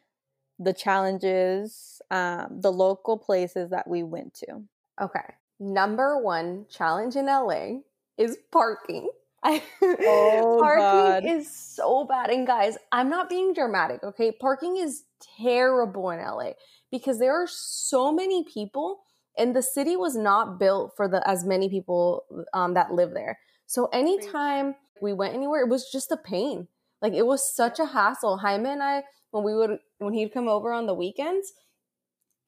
[0.58, 4.64] the challenges, um, the local places that we went to.
[5.02, 5.36] okay.
[5.62, 7.80] Number one challenge in LA
[8.18, 9.10] is parking.
[9.44, 11.26] I, Oh, parking God.
[11.26, 12.30] is so bad.
[12.30, 14.32] And guys, I'm not being dramatic, okay?
[14.32, 15.04] Parking is
[15.38, 16.52] terrible in LA
[16.92, 19.02] because there are so many people
[19.40, 23.40] and the city was not built for the as many people um, that live there.
[23.66, 26.68] So anytime we went anywhere, it was just a pain.
[27.02, 28.38] Like it was such a hassle.
[28.38, 31.54] Jaime and I, when we would when he'd come over on the weekends,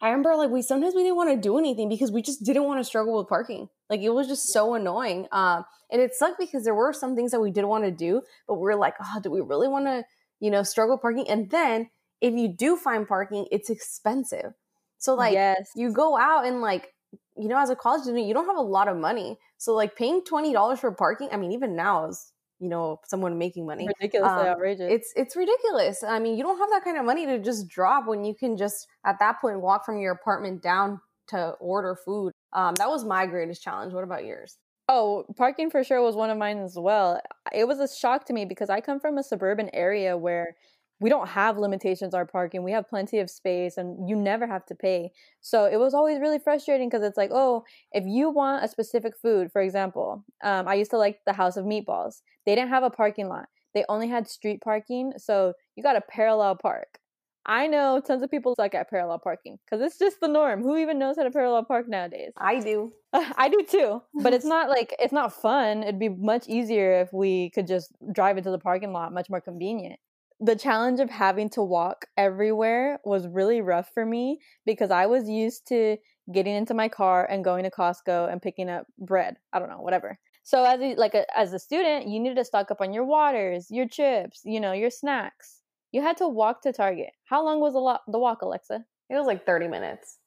[0.01, 2.63] I remember like we sometimes we didn't want to do anything because we just didn't
[2.63, 3.69] want to struggle with parking.
[3.89, 5.27] Like it was just so annoying.
[5.31, 8.23] Um, and it sucked because there were some things that we did want to do,
[8.47, 10.03] but we are like, oh, do we really want to,
[10.39, 11.29] you know, struggle with parking?
[11.29, 14.53] And then if you do find parking, it's expensive.
[15.01, 16.93] So like yes, you go out and like
[17.35, 19.37] you know as a college student you don't have a lot of money.
[19.57, 23.65] So like paying $20 for parking i mean even now is you know someone making
[23.65, 23.87] money.
[23.99, 24.87] Ridiculously um, outrageous.
[24.89, 26.03] it's it's ridiculous.
[26.03, 28.55] I mean you don't have that kind of money to just drop when you can
[28.57, 32.31] just at that point walk from your apartment down to order food.
[32.53, 33.93] Um, that was my greatest challenge.
[33.93, 34.57] What about yours?
[34.87, 37.19] Oh, parking for sure was one of mine as well.
[37.53, 40.55] It was a shock to me because I come from a suburban area where
[41.01, 42.63] we don't have limitations on parking.
[42.63, 45.11] We have plenty of space and you never have to pay.
[45.41, 49.17] So it was always really frustrating because it's like, oh, if you want a specific
[49.17, 52.21] food, for example, um, I used to like the House of Meatballs.
[52.45, 55.13] They didn't have a parking lot, they only had street parking.
[55.17, 56.99] So you got to parallel park.
[57.47, 60.61] I know tons of people suck at parallel parking because it's just the norm.
[60.61, 62.33] Who even knows how to parallel park nowadays?
[62.37, 65.81] i do I do too, but it's not like it's not fun.
[65.81, 69.41] It'd be much easier if we could just drive into the parking lot, much more
[69.41, 69.99] convenient.
[70.43, 75.29] The challenge of having to walk everywhere was really rough for me because I was
[75.29, 75.97] used to
[76.31, 79.37] getting into my car and going to Costco and picking up bread.
[79.53, 80.17] I don't know, whatever.
[80.43, 83.05] So as a, like a, as a student, you needed to stock up on your
[83.05, 85.61] waters, your chips, you know, your snacks.
[85.91, 87.11] You had to walk to Target.
[87.25, 88.83] How long was the, lo- the walk, Alexa?
[89.09, 90.17] it was like 30 minutes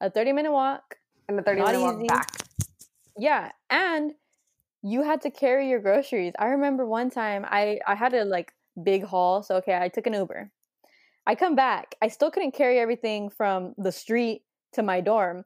[0.00, 0.94] A 30 minute walk.
[1.28, 2.06] and a 30 Not minute walk easy.
[2.06, 2.28] back
[3.18, 4.12] Yeah, and
[4.82, 6.34] you had to carry your groceries.
[6.38, 8.52] I remember one time I I had to like
[8.82, 10.50] big haul, so okay, I took an Uber.
[11.26, 11.94] I come back.
[12.02, 15.44] I still couldn't carry everything from the street to my dorm,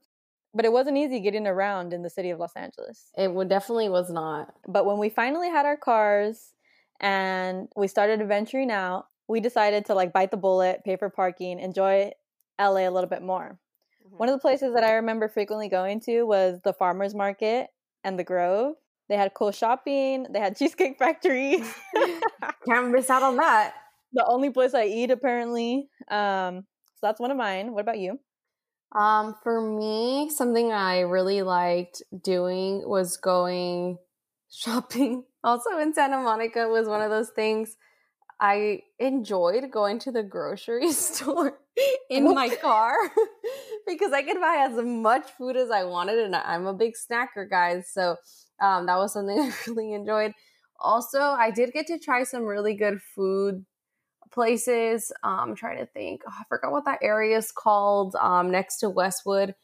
[0.55, 3.11] but it wasn't easy getting around in the city of Los Angeles.
[3.17, 4.55] It definitely was not.
[4.69, 6.53] But when we finally had our cars
[7.01, 11.59] and we started adventuring out, we decided to like bite the bullet, pay for parking,
[11.59, 12.13] enjoy
[12.61, 13.59] LA a little bit more.
[14.07, 14.17] Mm-hmm.
[14.17, 17.69] One of the places that I remember frequently going to was the farmers market
[18.05, 18.75] and the Grove.
[19.09, 20.27] They had cool shopping.
[20.31, 21.63] They had Cheesecake Factory.
[22.67, 23.75] Can't miss out on that.
[24.13, 25.89] The only place I eat, apparently.
[26.11, 26.65] Um,
[26.95, 27.73] so that's one of mine.
[27.73, 28.19] What about you?
[28.95, 33.99] Um, for me, something I really liked doing was going
[34.51, 35.25] shopping.
[35.43, 37.77] Also in Santa Monica was one of those things
[38.45, 41.59] I enjoyed going to the grocery store
[42.11, 42.95] in my car
[43.87, 47.49] because I could buy as much food as I wanted, and I'm a big snacker,
[47.49, 47.89] guys.
[47.91, 48.17] So
[48.61, 50.33] um, that was something I really enjoyed.
[50.79, 53.65] Also, I did get to try some really good food
[54.31, 55.11] places.
[55.23, 56.21] Um, I'm trying to think.
[56.29, 58.15] Oh, I forgot what that area is called.
[58.17, 59.55] Um, next to Westwood,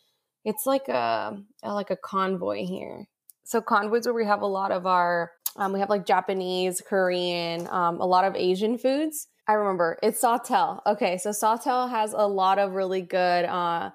[0.47, 3.09] it's like a, a like a convoy here.
[3.51, 7.67] So convoys where we have a lot of our um, we have like Japanese, Korean,
[7.67, 9.27] um, a lot of Asian foods.
[9.49, 10.81] I remember it's Sawtelle.
[10.87, 13.91] Okay, so Sawtelle has a lot of really good uh,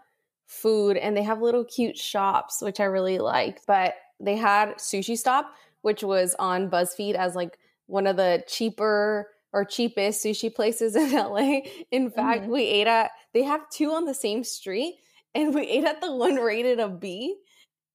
[0.45, 3.61] food, and they have little cute shops, which I really liked.
[3.65, 9.29] But they had Sushi Stop, which was on BuzzFeed as like one of the cheaper
[9.53, 11.61] or cheapest sushi places in LA.
[11.91, 12.51] In fact, mm-hmm.
[12.51, 14.95] we ate at they have two on the same street,
[15.33, 17.37] and we ate at the one rated a B.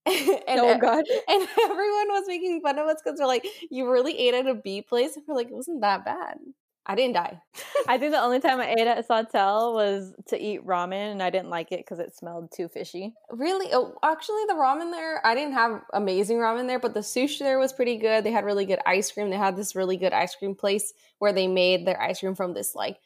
[0.06, 1.04] and, oh god!
[1.28, 4.54] And everyone was making fun of us because they're like, "You really ate at a
[4.54, 6.38] B place?" And we're like, "It wasn't that bad."
[6.86, 7.40] I didn't die.
[7.86, 11.28] I think the only time I ate at Sawtelle was to eat ramen, and I
[11.30, 13.14] didn't like it because it smelled too fishy.
[13.30, 13.68] Really?
[13.72, 17.58] Oh, actually, the ramen there, I didn't have amazing ramen there, but the sushi there
[17.58, 18.24] was pretty good.
[18.24, 19.30] They had really good ice cream.
[19.30, 22.54] They had this really good ice cream place where they made their ice cream from
[22.54, 22.98] this, like,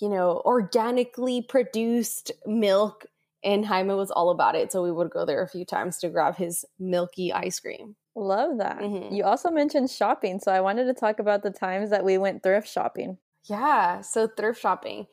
[0.00, 3.04] you know, organically produced milk
[3.44, 4.72] and Jaime was all about it.
[4.72, 7.96] So we would go there a few times to grab his milky ice cream.
[8.14, 8.78] Love that.
[8.78, 9.14] Mm-hmm.
[9.14, 10.40] You also mentioned shopping.
[10.40, 13.18] So I wanted to talk about the times that we went thrift shopping.
[13.44, 14.00] Yeah.
[14.00, 15.06] So thrift shopping.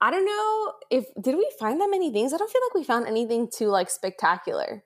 [0.00, 2.32] I don't know if did we find that many things?
[2.32, 4.84] I don't feel like we found anything too like spectacular.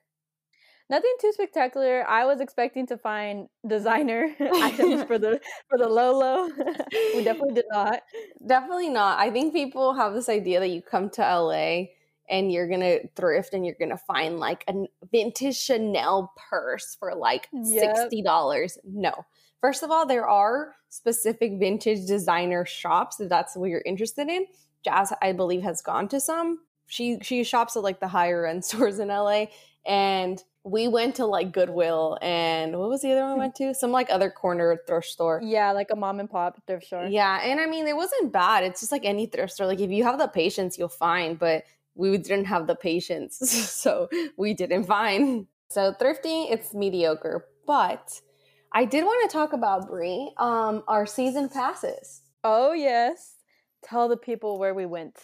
[0.89, 2.07] Nothing too spectacular.
[2.07, 6.45] I was expecting to find designer items for the for the Lolo.
[7.15, 8.01] we definitely did not.
[8.45, 9.19] Definitely not.
[9.19, 11.87] I think people have this idea that you come to LA
[12.29, 14.73] and you're gonna thrift and you're gonna find like a
[15.11, 17.95] vintage Chanel purse for like yep.
[18.11, 18.77] $60.
[18.85, 19.13] No.
[19.61, 24.45] First of all, there are specific vintage designer shops if that's what you're interested in.
[24.83, 26.59] Jazz, I believe, has gone to some.
[26.85, 29.45] She she shops at like the higher end stores in LA.
[29.85, 33.39] And we went to like Goodwill and what was the other one we hmm.
[33.39, 33.73] went to?
[33.73, 35.41] Some like other corner thrift store.
[35.43, 37.05] Yeah, like a mom and pop thrift store.
[37.05, 38.63] Yeah, and I mean it wasn't bad.
[38.63, 39.67] It's just like any thrift store.
[39.67, 41.39] Like if you have the patience, you'll find.
[41.39, 41.63] But
[41.97, 43.37] we didn't have the patience,
[43.71, 45.47] so we didn't find.
[45.69, 47.45] So thrifting, it's mediocre.
[47.65, 48.21] But
[48.71, 52.21] I did want to talk about Brie, um, our season passes.
[52.43, 53.35] Oh yes,
[53.83, 55.17] tell the people where we went.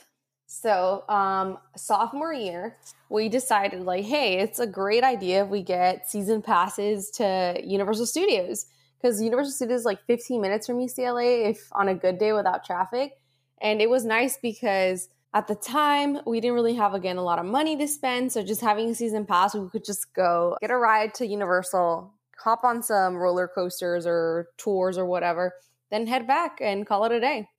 [0.45, 2.77] So, um, sophomore year,
[3.09, 8.05] we decided like, hey, it's a great idea if we get season passes to Universal
[8.05, 8.67] Studios
[9.01, 12.63] because Universal Studios is like 15 minutes from UCLA if on a good day without
[12.63, 13.13] traffic.
[13.61, 17.39] And it was nice because at the time, we didn't really have, again, a lot
[17.39, 18.31] of money to spend.
[18.31, 22.13] So just having a season pass, we could just go get a ride to Universal,
[22.37, 25.53] hop on some roller coasters or tours or whatever,
[25.89, 27.49] then head back and call it a day.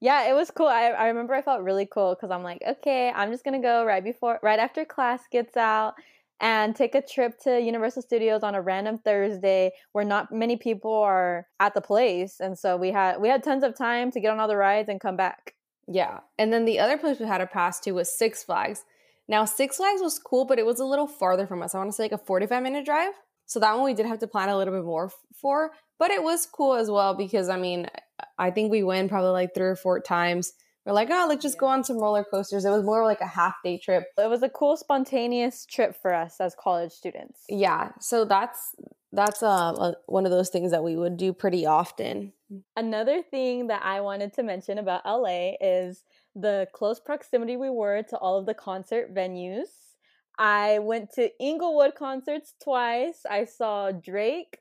[0.00, 0.66] Yeah, it was cool.
[0.66, 3.84] I, I remember I felt really cool because I'm like, okay, I'm just to go
[3.84, 5.94] right before, right after class gets out
[6.40, 10.92] and take a trip to Universal Studios on a random Thursday where not many people
[10.92, 12.40] are at the place.
[12.40, 14.88] And so we had we had tons of time to get on all the rides
[14.88, 15.54] and come back.
[15.86, 16.20] Yeah.
[16.38, 18.84] And then the other place we had to pass to was Six Flags.
[19.28, 21.74] Now, Six Flags was cool, but it was a little farther from us.
[21.74, 23.12] I want to say like a 45 minute drive.
[23.46, 26.22] So that one we did have to plan a little bit more for, but it
[26.22, 27.88] was cool as well because I mean,
[28.38, 30.52] I think we went probably like three or four times.
[30.86, 32.64] We're like, oh, let's just go on some roller coasters.
[32.64, 34.04] It was more like a half day trip.
[34.18, 37.40] It was a cool, spontaneous trip for us as college students.
[37.48, 37.92] Yeah.
[38.00, 38.74] So that's
[39.14, 42.32] that's uh, one of those things that we would do pretty often.
[42.76, 46.04] Another thing that I wanted to mention about LA is
[46.34, 49.68] the close proximity we were to all of the concert venues.
[50.38, 53.20] I went to Inglewood concerts twice.
[53.28, 54.58] I saw Drake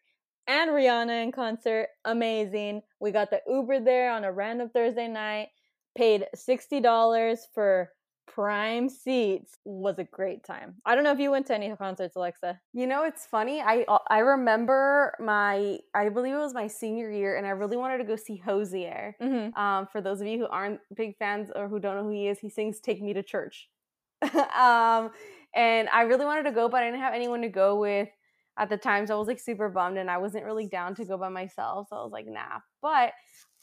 [0.48, 1.88] and Rihanna in concert.
[2.06, 2.84] Amazing.
[3.00, 5.50] We got the Uber there on a random Thursday night,
[5.96, 7.92] paid $60 for
[8.28, 10.76] prime seats was a great time.
[10.86, 12.60] I don't know if you went to any concerts, Alexa.
[12.74, 13.62] You know, it's funny.
[13.62, 17.78] I uh, I remember my I believe it was my senior year, and I really
[17.78, 19.16] wanted to go see Hozier.
[19.22, 19.60] Mm-hmm.
[19.60, 22.28] Um, for those of you who aren't big fans or who don't know who he
[22.28, 23.70] is, he sings "Take Me to Church."
[24.22, 25.12] um,
[25.56, 28.10] and I really wanted to go, but I didn't have anyone to go with
[28.58, 31.06] at the time, so I was like super bummed, and I wasn't really down to
[31.06, 31.88] go by myself.
[31.90, 32.60] So I was like, nah.
[32.82, 33.14] But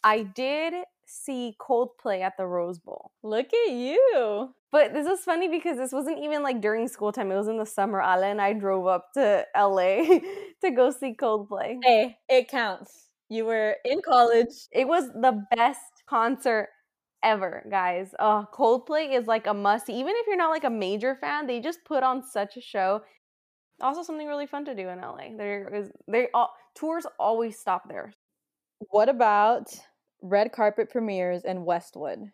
[0.02, 0.74] I did
[1.06, 3.12] see Coldplay at the Rose Bowl.
[3.22, 4.54] Look at you.
[4.72, 7.32] But this is funny because this wasn't even like during school time.
[7.32, 8.00] It was in the summer.
[8.00, 10.04] Ale and I drove up to LA
[10.62, 11.78] to go see Coldplay.
[11.82, 13.08] Hey, it counts.
[13.28, 14.68] You were in college.
[14.72, 16.68] It was the best concert
[17.22, 18.14] ever, guys.
[18.18, 19.90] Oh, Coldplay is like a must.
[19.90, 23.02] Even if you're not like a major fan, they just put on such a show.
[23.80, 25.36] Also, something really fun to do in LA.
[25.36, 28.12] There is they all tours always stop there.
[28.90, 29.68] What about
[30.22, 32.32] red carpet premieres in Westwood?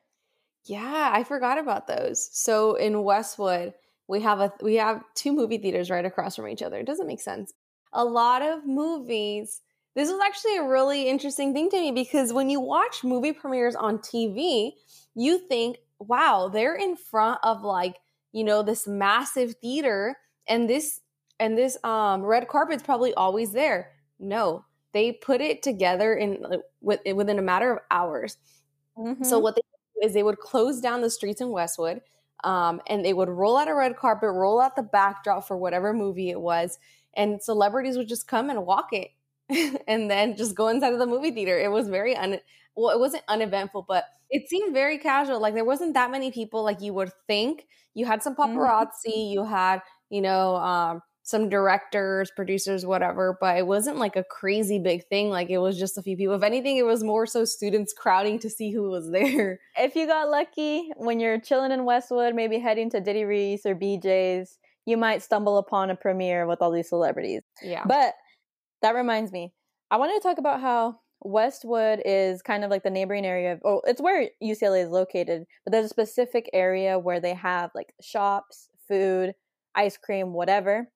[0.64, 2.28] Yeah, I forgot about those.
[2.32, 3.74] So in Westwood,
[4.08, 6.78] we have a we have two movie theaters right across from each other.
[6.78, 7.52] It doesn't make sense.
[7.92, 9.62] A lot of movies.
[9.94, 13.74] This was actually a really interesting thing to me because when you watch movie premieres
[13.74, 14.72] on TV,
[15.14, 17.96] you think, "Wow, they're in front of like,
[18.32, 20.18] you know, this massive theater
[20.48, 21.00] and this
[21.38, 26.44] and this um red carpet's probably always there." No, they put it together in
[26.80, 28.38] within a matter of hours.
[28.96, 29.24] Mm-hmm.
[29.24, 32.00] So what they do is they would close down the streets in Westwood,
[32.44, 35.92] um, and they would roll out a red carpet, roll out the backdrop for whatever
[35.92, 36.78] movie it was,
[37.14, 39.10] and celebrities would just come and walk it,
[39.88, 41.58] and then just go inside of the movie theater.
[41.58, 42.40] It was very un
[42.74, 45.40] well, it wasn't uneventful, but it seemed very casual.
[45.40, 47.66] Like there wasn't that many people like you would think.
[47.94, 48.58] You had some mm-hmm.
[48.58, 49.32] paparazzi, mm-hmm.
[49.32, 49.80] you had
[50.10, 55.28] you know um, some directors, producers, whatever, but it wasn't like a crazy big thing.
[55.28, 56.36] Like it was just a few people.
[56.36, 59.58] If anything, it was more so students crowding to see who was there.
[59.76, 63.74] If you got lucky when you're chilling in Westwood, maybe heading to Diddy Riese or
[63.74, 64.56] BJ's,
[64.86, 67.42] you might stumble upon a premiere with all these celebrities.
[67.60, 67.82] Yeah.
[67.84, 68.14] But
[68.82, 69.52] that reminds me,
[69.90, 73.60] I wanted to talk about how Westwood is kind of like the neighboring area of,
[73.64, 77.92] oh, it's where UCLA is located, but there's a specific area where they have like
[78.00, 79.34] shops, food,
[79.74, 80.88] ice cream, whatever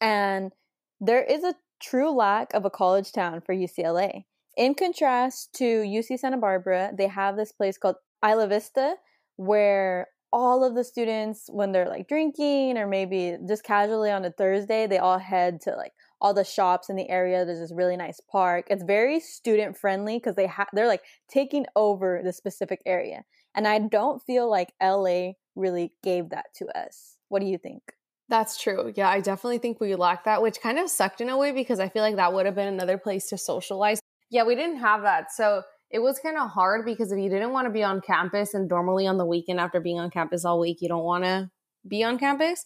[0.00, 0.52] and
[1.00, 4.24] there is a true lack of a college town for UCLA.
[4.56, 8.96] In contrast to UC Santa Barbara, they have this place called Isla Vista
[9.36, 14.30] where all of the students when they're like drinking or maybe just casually on a
[14.30, 17.44] Thursday, they all head to like all the shops in the area.
[17.44, 18.66] There's this really nice park.
[18.68, 23.24] It's very student friendly because they have they're like taking over the specific area.
[23.54, 27.16] And I don't feel like LA really gave that to us.
[27.28, 27.82] What do you think?
[28.30, 28.92] That's true.
[28.94, 31.80] Yeah, I definitely think we lacked that, which kind of sucked in a way because
[31.80, 34.00] I feel like that would have been another place to socialize.
[34.30, 35.32] Yeah, we didn't have that.
[35.32, 38.54] So it was kind of hard because if you didn't want to be on campus
[38.54, 41.50] and normally on the weekend after being on campus all week, you don't want to
[41.88, 42.64] be on campus.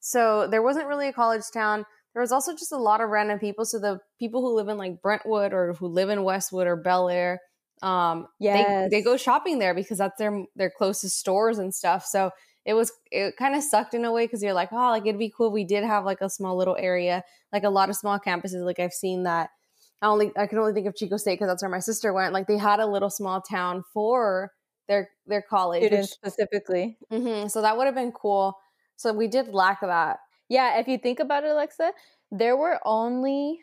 [0.00, 1.86] So there wasn't really a college town.
[2.12, 3.64] There was also just a lot of random people.
[3.64, 7.08] So the people who live in like Brentwood or who live in Westwood or Bel
[7.08, 7.40] Air,
[7.80, 8.90] um, yes.
[8.90, 12.04] they, they go shopping there because that's their their closest stores and stuff.
[12.04, 12.30] So
[12.66, 15.18] it was it kind of sucked in a way because you're like oh like it'd
[15.18, 18.18] be cool we did have like a small little area like a lot of small
[18.18, 19.50] campuses like i've seen that.
[20.02, 22.34] I only i can only think of chico state because that's where my sister went
[22.34, 24.52] like they had a little small town for
[24.88, 26.98] their their college students which, specifically.
[27.10, 28.56] Mm-hmm, so that would have been cool.
[28.94, 30.18] So we did lack that.
[30.48, 31.92] Yeah if you think about it alexa
[32.30, 33.60] there were only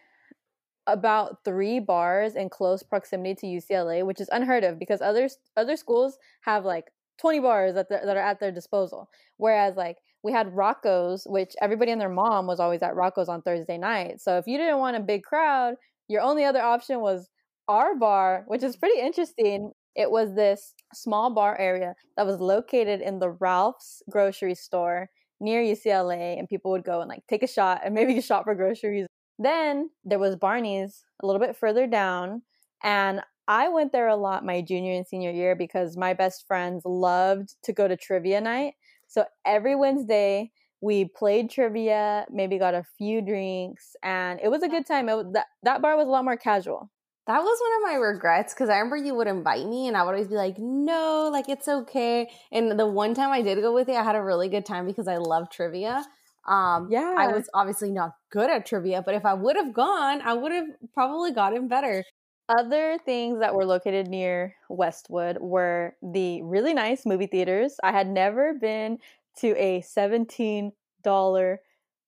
[0.87, 5.77] about three bars in close proximity to UCLA, which is unheard of because other other
[5.77, 9.09] schools have like 20 bars that, that are at their disposal.
[9.37, 13.41] Whereas like we had Rocco's, which everybody and their mom was always at Rocco's on
[13.41, 14.21] Thursday night.
[14.21, 15.75] So if you didn't want a big crowd,
[16.07, 17.29] your only other option was
[17.67, 19.71] our bar, which is pretty interesting.
[19.95, 25.09] It was this small bar area that was located in the Ralph's grocery store
[25.39, 28.55] near UCLA, and people would go and like take a shot and maybe shop for
[28.55, 29.07] groceries.
[29.39, 32.43] Then there was Barney's a little bit further down,
[32.83, 36.83] and I went there a lot my junior and senior year because my best friends
[36.85, 38.75] loved to go to trivia night.
[39.07, 44.67] So every Wednesday we played trivia, maybe got a few drinks, and it was a
[44.67, 45.07] good time.
[45.09, 46.89] It, that that bar was a lot more casual.
[47.25, 50.03] That was one of my regrets because I remember you would invite me and I
[50.03, 52.29] would always be like, no, like it's okay.
[52.51, 54.85] And the one time I did go with you, I had a really good time
[54.85, 56.05] because I love trivia.
[56.45, 60.21] Um, yeah, I was obviously not good at trivia, but if I would have gone,
[60.21, 62.03] I would have probably gotten better.
[62.49, 67.77] Other things that were located near Westwood were the really nice movie theaters.
[67.83, 68.99] I had never been
[69.37, 70.71] to a $17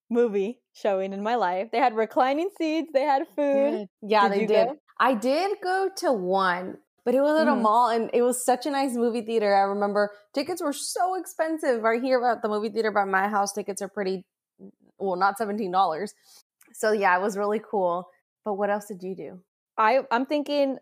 [0.10, 1.70] movie showing in my life.
[1.72, 3.88] They had reclining seats, they had food.
[4.02, 4.68] Yeah, did they did.
[4.68, 4.78] Go?
[5.00, 6.78] I did go to one.
[7.06, 7.62] but it was at a Mhm.
[7.62, 9.56] mall and it was such a nice movie theater.
[9.56, 11.84] I remember tickets were so expensive.
[11.84, 14.26] Right here at the movie theater by my house, tickets are pretty
[14.98, 16.16] well, not $17.
[16.74, 18.10] So yeah, it was really cool.
[18.44, 19.40] But what else did you do?
[19.78, 20.78] I I'm thinking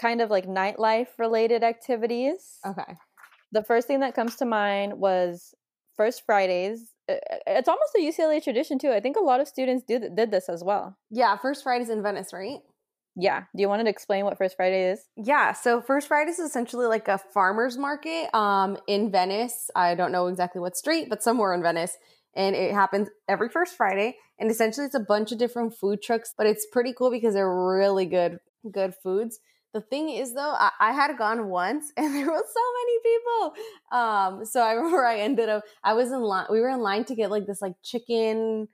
[0.00, 2.58] kind of like nightlife related activities.
[2.64, 2.94] Okay.
[3.52, 5.54] The first thing that comes to mind was
[5.96, 6.92] First Fridays.
[7.08, 8.90] It's almost a UCLA tradition too.
[8.90, 10.98] I think a lot of students did did this as well.
[11.10, 12.58] Yeah, First Fridays in Venice, right?
[13.18, 13.44] Yeah.
[13.54, 15.06] Do you want to explain what First Friday is?
[15.16, 19.70] Yeah, so First Friday is essentially like a farmer's market um, in Venice.
[19.74, 21.96] I don't know exactly what street, but somewhere in Venice.
[22.36, 24.16] And it happens every first Friday.
[24.38, 27.52] And essentially it's a bunch of different food trucks, but it's pretty cool because they're
[27.52, 28.38] really good,
[28.70, 29.40] good foods.
[29.72, 33.98] The thing is though, I, I had gone once and there was so many people.
[33.98, 37.04] Um, so I remember I ended up I was in line we were in line
[37.06, 38.68] to get like this like chicken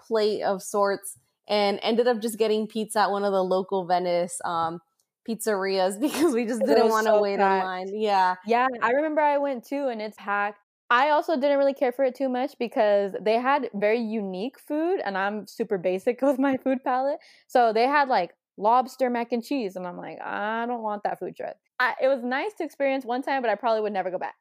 [0.00, 4.40] plate of sorts and ended up just getting pizza at one of the local Venice
[4.44, 4.80] um
[5.28, 7.62] pizzerias because we just didn't want to so wait packed.
[7.62, 7.88] in line.
[7.92, 8.36] Yeah.
[8.46, 10.58] Yeah, I remember I went too, and it's packed.
[10.90, 15.00] I also didn't really care for it too much because they had very unique food,
[15.04, 17.18] and I'm super basic with my food palette.
[17.46, 21.18] So they had like lobster mac and cheese, and I'm like, I don't want that
[21.18, 21.56] food truck.
[21.78, 24.34] I, it was nice to experience one time, but I probably would never go back.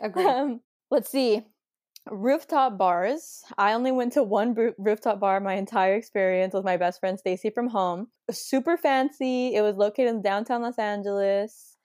[0.00, 0.26] Agreed.
[0.26, 1.42] Um, let's see.
[2.10, 3.42] Rooftop bars.
[3.58, 7.18] I only went to one roo- rooftop bar my entire experience with my best friend
[7.18, 8.08] Stacy from home.
[8.30, 9.54] Super fancy.
[9.54, 11.76] It was located in downtown Los Angeles.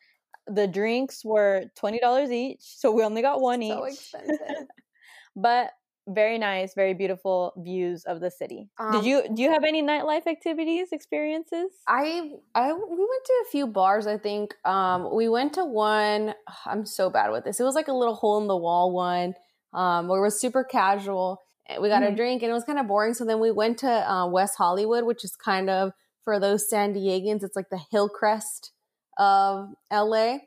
[0.48, 3.94] The drinks were twenty dollars each, so we only got one so each.
[3.94, 4.68] expensive.
[5.36, 5.72] but
[6.08, 8.70] very nice, very beautiful views of the city.
[8.78, 11.72] Um, Did you do you have any nightlife activities experiences?
[11.88, 14.06] I I we went to a few bars.
[14.06, 16.34] I think um, we went to one.
[16.66, 17.60] I'm so bad with this.
[17.60, 19.34] It was like a little hole in the wall one,
[19.74, 21.40] um, where it was super casual.
[21.80, 22.18] We got a Mhm.
[22.18, 23.14] drink and it was kind of boring.
[23.14, 26.94] So then we went to uh, West Hollywood, which is kind of for those San
[26.94, 27.44] Diegans.
[27.44, 28.72] It's like the Hillcrest
[29.18, 30.38] of LA.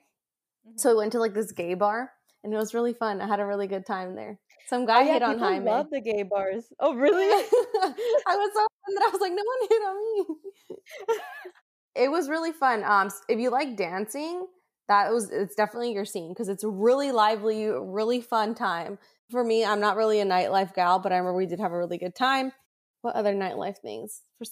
[0.77, 2.11] So we went to like this gay bar
[2.43, 3.21] and it was really fun.
[3.21, 4.39] I had a really good time there.
[4.69, 5.65] Some guy oh, yeah, hit on Jaime.
[5.65, 6.67] love the gay bars.
[6.81, 7.25] Oh, really?
[7.25, 10.37] I was so fun that I was like, no one hit on me.
[12.05, 12.83] it was really fun.
[12.85, 14.47] Um, if you like dancing,
[14.89, 18.99] that was it's definitely your scene because it's a really lively, really fun time.
[19.31, 21.79] For me, I'm not really a nightlife gal, but I remember we did have a
[21.79, 22.53] really good time.
[23.03, 24.23] What other nightlife things?
[24.39, 24.45] For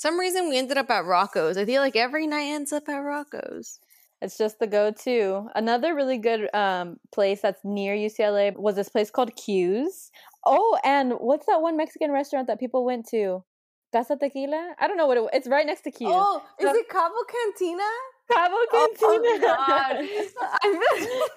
[0.00, 1.58] some reason, we ended up at Rocco's.
[1.58, 3.78] I feel like every night ends up at Rocco's.
[4.22, 5.48] It's just the go-to.
[5.54, 10.10] Another really good um, place that's near UCLA was this place called Q's.
[10.46, 13.44] Oh, and what's that one Mexican restaurant that people went to?
[13.92, 14.74] Casa Tequila?
[14.78, 15.20] I don't know what it.
[15.20, 15.30] was.
[15.34, 16.08] It's right next to Q's.
[16.10, 17.90] Oh, is So- it Cabo Cantina?
[18.32, 19.46] Cabo Cantina.
[19.48, 20.20] Oh, Cantina.
[20.62, 21.18] God.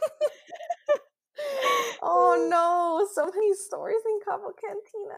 [2.02, 5.18] Oh no, so many stories in Cabo Cantina.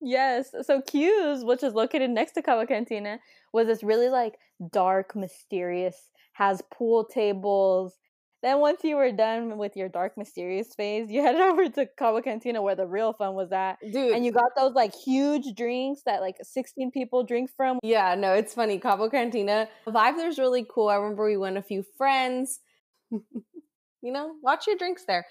[0.00, 0.54] Yes.
[0.62, 3.18] So Q's, which is located next to Cabo Cantina,
[3.52, 4.34] was this really like
[4.72, 6.10] dark, mysterious.
[6.32, 7.94] Has pool tables.
[8.42, 12.22] Then once you were done with your dark, mysterious phase, you headed over to Cabo
[12.22, 13.78] Cantina where the real fun was at.
[13.80, 17.80] Dude, and you got those like huge drinks that like 16 people drink from.
[17.82, 18.78] yeah, no, it's funny.
[18.78, 19.68] Cabo Cantina.
[19.84, 20.88] The vibe there's really cool.
[20.88, 22.60] I remember we went a few friends.
[23.10, 25.26] you know, watch your drinks there.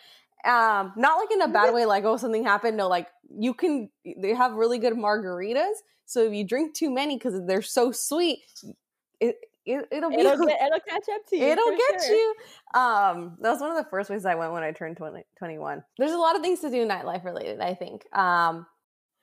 [0.46, 2.78] Um, not like in a bad way, like, oh, something happened.
[2.78, 3.90] No, like you can
[4.22, 5.74] they have really good margaritas.
[6.06, 8.40] So if you drink too many because they're so sweet,
[9.20, 9.36] it,
[9.66, 11.44] it it'll be It'll get it'll catch up to you.
[11.44, 12.16] It'll get sure.
[12.16, 12.36] you.
[12.74, 15.84] Um, that was one of the first places I went when I turned 20, 21.
[15.98, 18.06] There's a lot of things to do nightlife related, I think.
[18.16, 18.66] Um,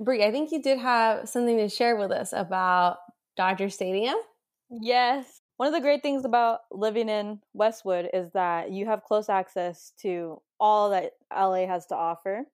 [0.00, 2.98] Brie, I think you did have something to share with us about
[3.36, 4.16] Dodger Stadium.
[4.70, 5.40] Yes.
[5.56, 9.92] One of the great things about living in Westwood is that you have close access
[10.00, 12.46] to all that LA has to offer.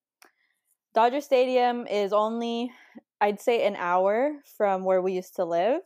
[0.97, 2.73] Dodger Stadium is only,
[3.21, 5.83] I'd say, an hour from where we used to live.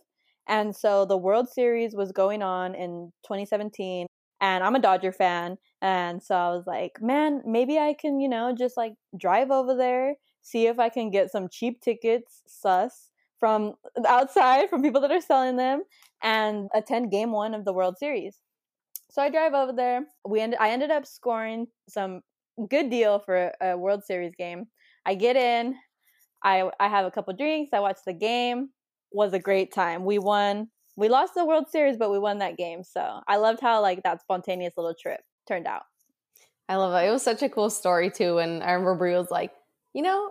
[0.48, 4.06] And so the World Series was going on in 2017.
[4.40, 5.58] And I'm a Dodger fan.
[5.82, 9.76] And so I was like, man, maybe I can, you know, just like drive over
[9.76, 13.74] there, see if I can get some cheap tickets, sus, from
[14.08, 15.82] outside, from people that are selling them,
[16.22, 18.38] and attend game one of the World Series.
[19.14, 20.06] So I drive over there.
[20.28, 22.22] We ended, I ended up scoring some
[22.68, 24.64] good deal for a, World Series game.
[25.06, 25.76] I get in,
[26.42, 28.70] I I have a couple drinks, I watch the game.
[29.12, 30.04] Was a great time.
[30.04, 30.68] We won.
[30.96, 32.82] We lost the World Series, but we won that game.
[32.82, 35.82] So I loved how like that spontaneous little trip turned out.
[36.68, 37.06] I love it.
[37.06, 38.38] It was such a cool story, too.
[38.38, 39.52] And I remember Brie was like,
[39.92, 40.30] you know,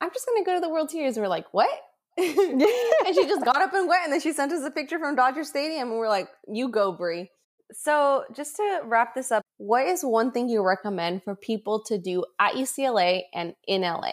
[0.00, 1.16] I'm just to go to the World Series.
[1.16, 1.70] And we're like, what?
[2.16, 4.04] and she just got up and went.
[4.04, 5.90] And then she sent us a picture from Dodger Stadium.
[5.90, 7.30] And we're like, you go, Brie.
[7.72, 11.98] So, just to wrap this up, what is one thing you recommend for people to
[11.98, 14.12] do at UCLA and in LA?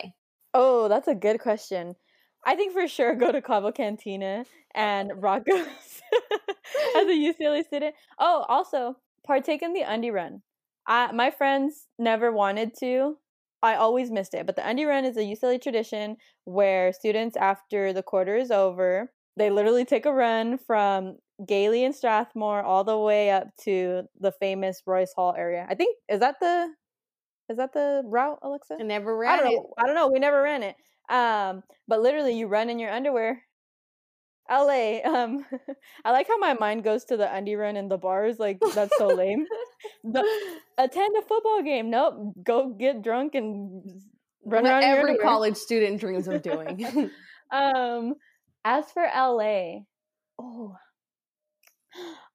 [0.53, 1.95] Oh, that's a good question.
[2.45, 5.67] I think for sure go to Cabo Cantina and Rocco's
[6.95, 7.95] as a UCLA student.
[8.19, 10.41] Oh, also partake in the undie run.
[10.87, 13.17] I, my friends never wanted to.
[13.61, 14.45] I always missed it.
[14.47, 19.11] But the undie run is a UCLA tradition where students, after the quarter is over,
[19.37, 21.17] they literally take a run from
[21.47, 25.65] Gayley and Strathmore all the way up to the famous Royce Hall area.
[25.69, 26.69] I think is that the
[27.49, 28.77] is that the route, Alexa?
[28.79, 29.55] I never ran I don't it.
[29.55, 29.73] know.
[29.77, 30.09] I don't know.
[30.09, 30.75] We never ran it.
[31.09, 33.43] Um, but literally, you run in your underwear.
[34.49, 34.99] LA.
[35.05, 35.45] Um,
[36.05, 38.39] I like how my mind goes to the undie run in the bars.
[38.39, 39.45] Like that's so lame.
[40.03, 40.23] The,
[40.77, 41.89] attend a football game.
[41.89, 42.33] Nope.
[42.43, 43.83] Go get drunk and
[44.45, 47.11] run What around every college student dreams of doing.
[47.51, 48.15] Um,
[48.63, 49.79] as for LA,
[50.39, 50.73] oh,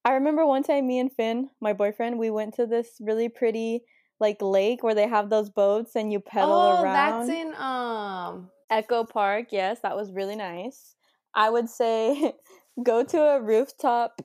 [0.05, 3.81] I remember one time me and Finn, my boyfriend, we went to this really pretty
[4.19, 6.79] like lake where they have those boats and you pedal around.
[6.79, 7.27] oh, around.
[7.27, 9.47] that's in um Echo Park.
[9.51, 10.95] Yes, that was really nice.
[11.35, 12.33] I would say
[12.83, 14.21] go to a rooftop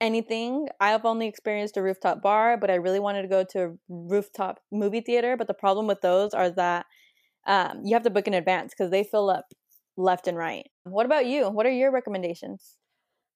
[0.00, 0.68] anything.
[0.80, 3.72] I have only experienced a rooftop bar, but I really wanted to go to a
[3.88, 5.36] rooftop movie theater.
[5.36, 6.86] But the problem with those are that
[7.46, 9.46] um, you have to book in advance because they fill up
[9.96, 10.68] left and right.
[10.84, 11.48] What about you?
[11.48, 12.76] What are your recommendations?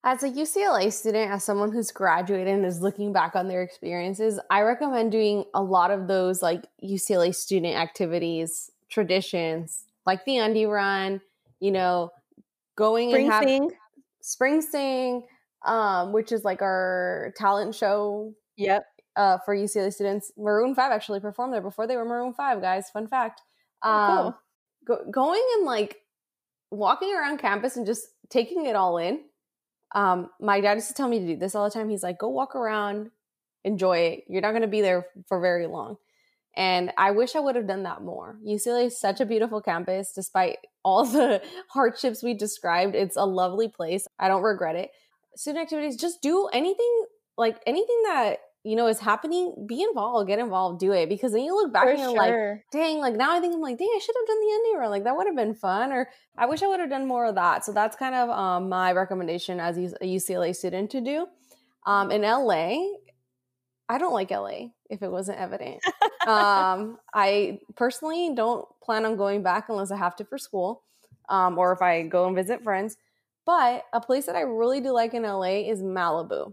[0.03, 4.41] As a UCLA student, as someone who's graduated and is looking back on their experiences,
[4.51, 10.65] I recommend doing a lot of those like UCLA student activities, traditions, like the undie
[10.65, 11.21] run,
[11.61, 12.13] you know,
[12.77, 13.79] going Spring and having Sing?
[14.23, 15.27] spring sing,
[15.67, 18.83] um, which is like our talent show Yep.
[19.17, 20.33] uh, for UCLA students.
[20.39, 22.89] Maroon Five actually performed there before they were Maroon Five, guys.
[22.89, 23.43] Fun fact.
[23.83, 24.35] Oh, Um,
[24.87, 24.97] cool.
[25.05, 25.99] go, going and like
[26.71, 29.25] walking around campus and just taking it all in.
[29.95, 31.89] Um, my dad used to tell me to do this all the time.
[31.89, 33.11] He's like, go walk around,
[33.65, 34.25] enjoy it.
[34.29, 35.97] You're not going to be there for very long.
[36.57, 38.37] And I wish I would have done that more.
[38.47, 42.95] UCLA is such a beautiful campus, despite all the hardships we described.
[42.95, 44.07] It's a lovely place.
[44.19, 44.91] I don't regret it.
[45.37, 47.05] Student activities, just do anything
[47.39, 49.67] like anything that you know is happening.
[49.67, 51.09] Be involved, get involved, do it.
[51.09, 53.61] Because then you look back For and you're like, dang, like now I think I'm
[53.61, 54.91] like, dang, I should have done the indie run.
[54.91, 55.93] Like that would have been fun.
[55.93, 57.65] Or I wish I would have done more of that.
[57.65, 61.27] So that's kind of um, my recommendation as a UCLA student to do.
[61.87, 62.77] Um, in LA,
[63.89, 65.81] I don't like LA if it wasn't evident.
[66.27, 70.83] um, I personally don't plan on going back unless I have to for school
[71.29, 72.97] um, or if I go and visit friends.
[73.47, 76.53] But a place that I really do like in LA is Malibu.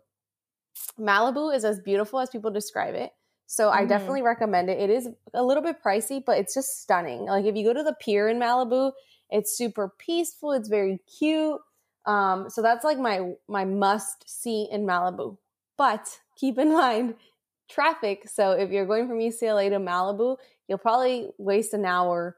[0.99, 3.13] Malibu is as beautiful as people describe it.
[3.45, 3.88] So I Mhm.
[3.88, 4.80] definitely recommend it.
[4.80, 7.25] It is a little bit pricey, but it's just stunning.
[7.25, 8.91] Like if you go to the pier in Malibu,
[9.30, 10.51] it's super peaceful.
[10.51, 11.59] It's very cute.
[12.05, 15.38] Um, so that's like my my must see in Malibu.
[15.78, 17.15] But keep in mind
[17.69, 18.28] traffic.
[18.30, 22.38] So if you're going from UCLA to Malibu, you'll probably waste an hour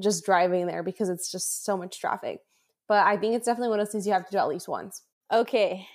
[0.00, 2.40] just driving there because it's just so much traffic.
[2.88, 4.68] But I think it's definitely one of those things you have to do at least
[4.68, 5.02] once.
[5.32, 5.86] Okay.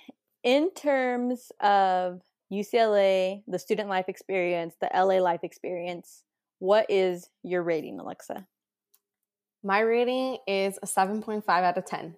[0.46, 2.22] In terms of
[2.52, 6.22] UCLA, the student life experience, the LA life experience,
[6.60, 8.46] what is your rating, Alexa?
[9.64, 12.14] My rating is a 7.5 out of 10.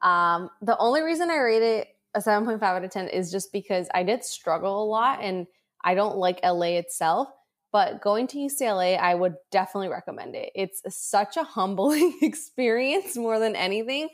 [0.00, 3.88] Um, the only reason I rate it a 7.5 out of 10 is just because
[3.92, 5.46] I did struggle a lot and
[5.84, 7.28] I don't like LA itself.
[7.72, 10.50] But going to UCLA, I would definitely recommend it.
[10.54, 14.08] It's such a humbling experience more than anything.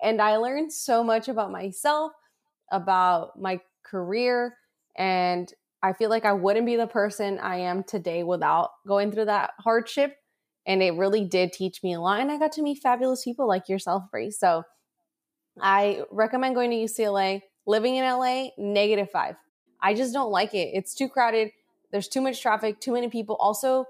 [0.00, 2.12] And I learned so much about myself,
[2.70, 4.56] about my career.
[4.96, 5.52] And
[5.82, 9.52] I feel like I wouldn't be the person I am today without going through that
[9.60, 10.16] hardship
[10.68, 13.48] and it really did teach me a lot and i got to meet fabulous people
[13.48, 14.30] like yourself Brie.
[14.30, 14.62] so
[15.60, 19.34] i recommend going to ucla living in la negative five
[19.80, 21.50] i just don't like it it's too crowded
[21.90, 23.84] there's too much traffic too many people also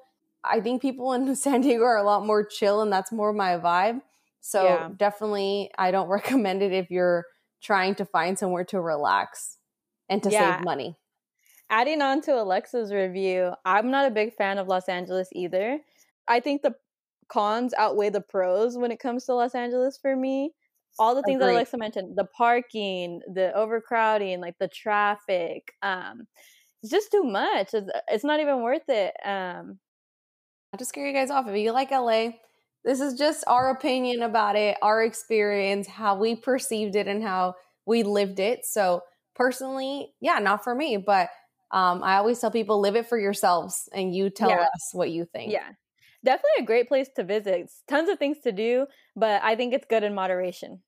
[0.45, 3.59] i think people in san diego are a lot more chill and that's more my
[3.59, 4.01] vibe
[4.41, 4.89] so Yeah.
[4.97, 7.27] definitely i don't recommend it if you're
[7.63, 9.59] trying to find somewhere to relax
[10.09, 10.57] and to Yeah.
[10.57, 10.97] save money
[11.71, 15.79] Adding on to Alexa's review, I'm not a big fan of Los Angeles either.
[16.27, 16.75] I think the
[17.29, 20.55] cons outweigh the pros when it comes to Los Angeles for me.
[20.99, 26.27] All the things that Alexa mentioned, the parking, the overcrowding, like the traffic, um,
[26.83, 27.75] it's just too much.
[27.75, 29.15] It's, it's not even worth it.
[29.25, 29.79] Um,
[30.73, 31.47] not to scare you guys off.
[31.47, 32.31] If you like LA,
[32.89, 37.55] this is just our opinion about it, our experience, how we perceived it, and how
[37.85, 38.65] we lived it.
[38.65, 39.03] So
[39.35, 41.29] personally, yeah, not for me, but
[41.71, 44.63] um, I always tell people live it for yourselves, and you tell Yeah.
[44.63, 45.53] us what you think.
[45.53, 45.73] yeah,
[46.25, 47.61] definitely a great place to visit.
[47.61, 50.83] It's tons of things to do, but I think it's good in moderation.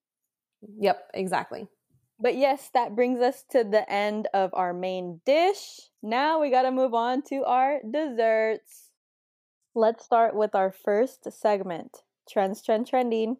[0.79, 1.11] Yep.
[1.13, 1.69] Exactly.
[2.19, 5.81] But yes, that brings us to the end of our main dish.
[6.03, 8.90] Now we got to move on to our desserts.
[9.75, 11.99] Let's start with our first segment
[12.29, 13.37] Trends, Trend, Trending.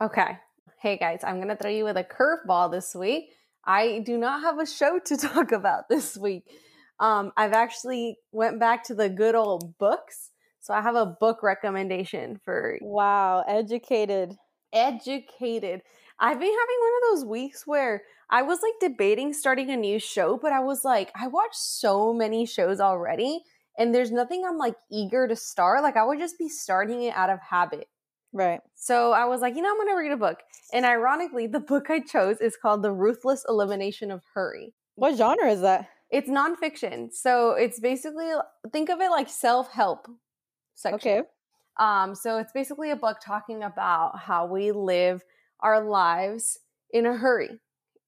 [0.00, 0.38] Okay.
[0.80, 3.32] Hey guys, I'm gonna throw you with a curveball this week.
[3.64, 6.44] I do not have a show to talk about this week.
[7.00, 10.30] um, I've actually went back to the good old books.
[10.60, 14.34] So I have a book recommendation for Wow, educated.
[14.72, 15.82] educated.
[16.20, 19.98] I've been having one of those weeks where I was like debating starting a new
[19.98, 23.40] show, but I was like, I watched so many shows already,
[23.78, 25.82] and there's nothing I'm like eager to start.
[25.82, 27.88] Like I would just be starting it out of habit.
[28.32, 28.60] Right.
[28.74, 30.40] So I was like, you know, I'm gonna read a book.
[30.72, 34.74] And ironically, the book I chose is called The Ruthless Elimination of Hurry.
[34.96, 35.88] What genre is that?
[36.10, 37.12] It's nonfiction.
[37.12, 38.30] So it's basically
[38.72, 40.08] think of it like self-help
[40.74, 41.10] section.
[41.10, 41.22] Okay.
[41.78, 45.22] Um, so it's basically a book talking about how we live
[45.60, 46.58] our lives
[46.90, 47.60] in a hurry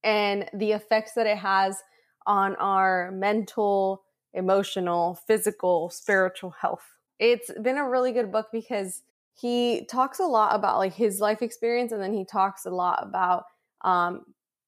[0.03, 1.83] and the effects that it has
[2.27, 4.03] on our mental,
[4.35, 6.85] emotional, physical, spiritual health.
[7.18, 9.03] It's been a really good book because
[9.35, 13.01] he talks a lot about like his life experience and then he talks a lot
[13.03, 13.45] about
[13.83, 14.24] um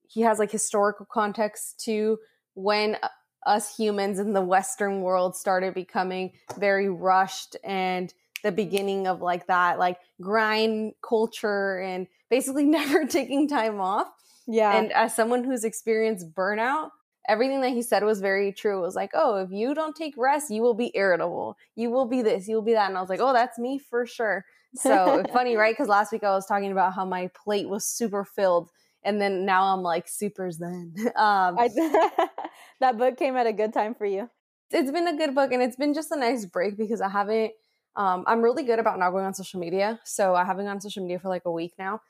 [0.08, 2.18] he has like historical context to
[2.54, 2.96] when
[3.44, 9.46] us humans in the western world started becoming very rushed and the beginning of like
[9.46, 14.08] that like grind culture and basically never taking time off
[14.46, 14.76] Yeah.
[14.78, 16.90] and as someone who's experienced burnout
[17.28, 20.14] everything that he said was very true it was like oh if you don't take
[20.16, 23.00] rest you will be irritable you will be this you will be that and i
[23.00, 24.44] was like oh that's me for sure
[24.74, 28.24] so funny right because last week i was talking about how my plate was super
[28.24, 28.70] filled
[29.04, 31.68] and then now i'm like super zen um, I,
[32.82, 34.28] that book came at a good time for you.
[34.70, 37.52] it's been a good book and it's been just a nice break because I haven't
[37.96, 40.00] um I'm really good about not going on social media.
[40.04, 42.00] So I haven't gone on social media for like a week now.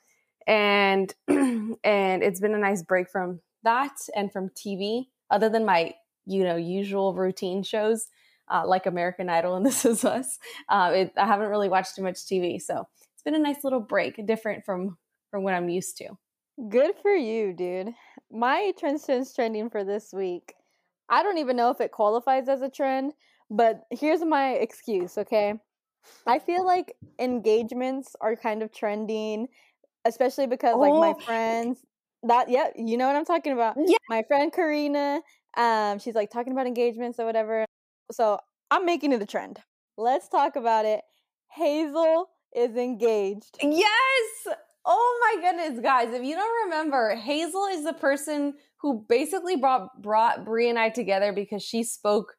[0.47, 5.93] And and it's been a nice break from that and from TV other than my
[6.25, 8.07] you know usual routine shows
[8.49, 10.37] uh, like American Idol and This Is Us.
[10.69, 13.79] Uh, it, I haven't really watched too much TV, so it's been a nice little
[13.79, 14.97] break, different from
[15.31, 16.09] from what I'm used to.
[16.69, 17.93] Good for you, dude.
[18.31, 20.53] My trend sense trending for this week.
[21.09, 23.13] I don't even know if it qualifies as a trend,
[23.49, 25.55] but here's my excuse, okay?
[26.27, 29.49] I feel like engagements are kind of trending,
[30.05, 31.23] especially because like my Oh.
[31.25, 31.85] friends
[32.23, 33.75] that yeah, you know what I'm talking about.
[33.77, 33.97] Yeah.
[34.09, 35.21] My friend Karina,
[35.57, 37.65] um, she's like talking about engagements or whatever.
[38.11, 38.39] So
[38.71, 39.59] I'm making it a trend.
[39.97, 41.01] Let's talk about it.
[41.51, 43.57] Hazel is engaged.
[43.61, 44.47] Yes.
[44.85, 46.13] Oh my goodness, guys!
[46.13, 50.89] If you don't remember, Hazel is the person who basically brought brought Brie and I
[50.89, 52.35] together because she spoke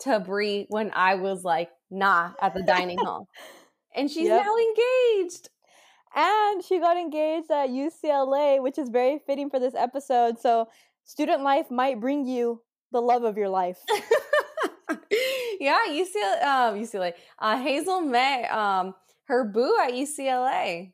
[0.00, 3.26] to Brie when I was like, "Nah," at the dining hall,
[3.94, 4.44] and she's Yep.
[4.44, 5.48] now engaged.
[6.14, 10.40] And she got engaged at UCLA, which is very fitting for this episode.
[10.40, 10.68] So,
[11.04, 13.78] student life might bring you the love of your life.
[15.60, 16.44] yeah, UCLA.
[16.44, 17.12] Um, UCLA.
[17.38, 18.94] Uh, Hazel met um
[19.26, 20.92] her boo at UCLA.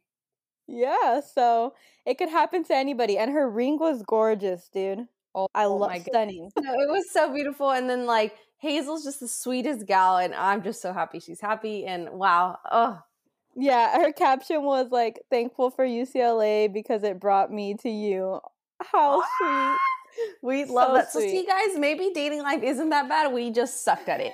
[0.68, 3.18] yeah, so it could happen to anybody.
[3.18, 5.06] And her ring was gorgeous, dude.
[5.34, 6.50] Oh, I oh love stunning.
[6.58, 7.70] No, it was so beautiful.
[7.70, 11.84] And then like Hazel's just the sweetest gal, and I'm just so happy she's happy.
[11.84, 13.00] And wow, oh,
[13.56, 18.40] Yeah, her caption was like, thankful for UCLA because it brought me to you.
[18.82, 19.78] How sweet.
[20.42, 21.12] we love So that.
[21.12, 21.48] So see, sweet.
[21.48, 23.32] guys, maybe dating life isn't that bad.
[23.32, 24.32] We just sucked at it.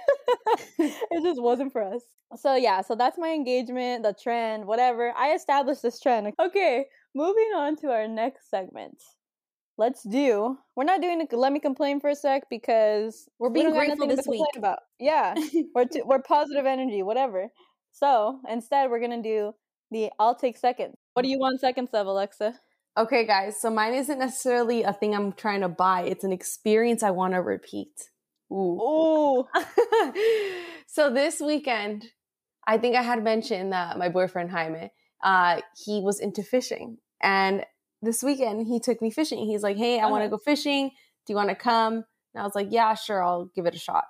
[0.78, 2.02] it just wasn't for us.
[2.36, 5.12] So yeah, so that's my engagement, the trend, whatever.
[5.16, 6.32] I established this trend.
[6.40, 8.98] Okay, moving on to our next segment.
[9.78, 10.58] Let's do.
[10.76, 11.26] We're not doing.
[11.30, 14.44] A, let me complain for a sec because We're being don't grateful this week.
[14.56, 15.34] About yeah,
[15.74, 17.48] we're t- we're positive energy, whatever.
[17.92, 19.54] So instead, we're gonna do
[19.90, 20.94] the I'll take seconds.
[21.14, 22.58] What do you want seconds of, Alexa?
[22.96, 23.60] okay, guys.
[23.60, 26.02] So mine isn't necessarily a thing I'm trying to buy.
[26.02, 28.10] It's an experience I want to repeat.
[28.50, 28.78] Ooh.
[28.82, 29.48] Ooh,
[30.86, 32.04] so this weekend,
[32.66, 34.90] I think I had mentioned that my boyfriend Jaime,
[35.24, 37.64] uh, he was into fishing, and
[38.02, 39.46] this weekend he took me fishing.
[39.46, 40.36] He's like, "Hey, I want to Uh-huh.
[40.36, 40.90] go fishing.
[41.26, 41.94] Do you want to come?"
[42.34, 43.22] And I was like, "Yeah, sure.
[43.22, 44.04] I'll give it a shot."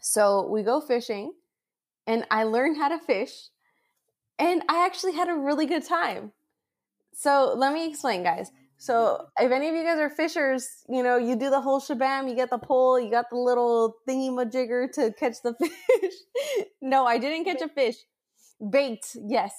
[0.00, 1.32] So we go fishing,
[2.06, 3.48] and I learned how to fish,
[4.38, 6.32] and I actually had a really good time.
[7.14, 8.50] So let me explain, guys.
[8.78, 12.28] So if any of you guys are fishers, you know, you do the whole shabam,
[12.28, 16.12] you get the pole, you got the little thingy majigger to catch the fish.
[16.82, 17.96] no, I didn't catch a fish.
[18.70, 19.52] Bait, yes.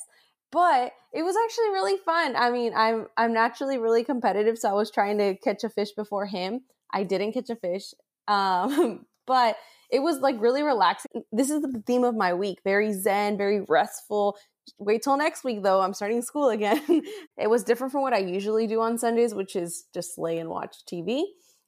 [0.51, 2.35] But it was actually really fun.
[2.35, 5.91] I mean, I'm I'm naturally really competitive, so I was trying to catch a fish
[5.91, 6.61] before him.
[6.93, 7.93] I didn't catch a fish.
[8.27, 9.57] Um, but
[9.89, 11.23] it was like really relaxing.
[11.31, 12.59] This is the theme of my week.
[12.63, 14.37] Very zen, very restful.
[14.79, 15.81] Wait till next week though.
[15.81, 16.81] I'm starting school again.
[17.37, 20.49] it was different from what I usually do on Sundays, which is just lay and
[20.49, 21.23] watch TV.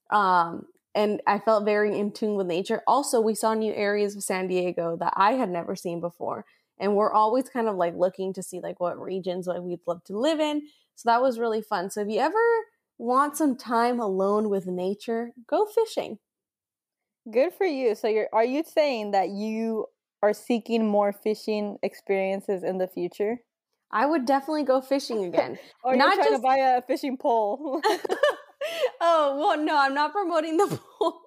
[0.10, 2.82] Um, and I felt very in tune with nature.
[2.88, 6.46] Also, we saw new areas of San Diego that I had never seen before.
[6.80, 10.04] And we're always kind of like looking to see like what regions like we'd love
[10.06, 10.64] to live in.
[10.96, 11.90] So that was really fun.
[11.90, 12.36] So if you ever
[12.98, 16.20] want some time alone with nature, go fishing.
[17.32, 17.96] Good for you.
[17.96, 19.86] So you're are you saying that you
[20.22, 23.38] are seeking more fishing experiences in the future?
[23.92, 25.58] I would definitely go fishing again.
[25.84, 27.82] or Not trying just- to buy a fishing pole?
[29.02, 30.68] oh, well, no, I'm not promoting the
[31.00, 31.22] pole,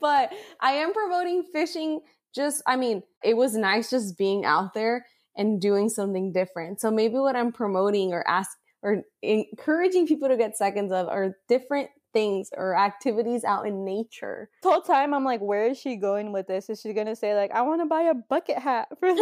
[0.00, 2.00] but I am promoting fishing.
[2.34, 5.04] Just, I mean, it was nice just being out there
[5.36, 6.80] and doing something different.
[6.80, 8.50] So maybe what I'm promoting or ask
[8.82, 14.50] or encouraging people to get seconds of are different things or activities out in nature.
[14.62, 16.68] the whole time I'm like, where is she going with this?
[16.68, 19.14] Is she gonna say like, I want to buy a bucket hat for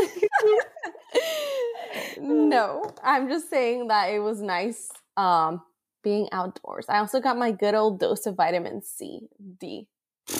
[2.20, 5.62] no, I'm just saying that it was nice um
[6.02, 6.86] being outdoors.
[6.88, 9.28] I also got my good old dose of vitamin C,
[9.60, 9.88] D.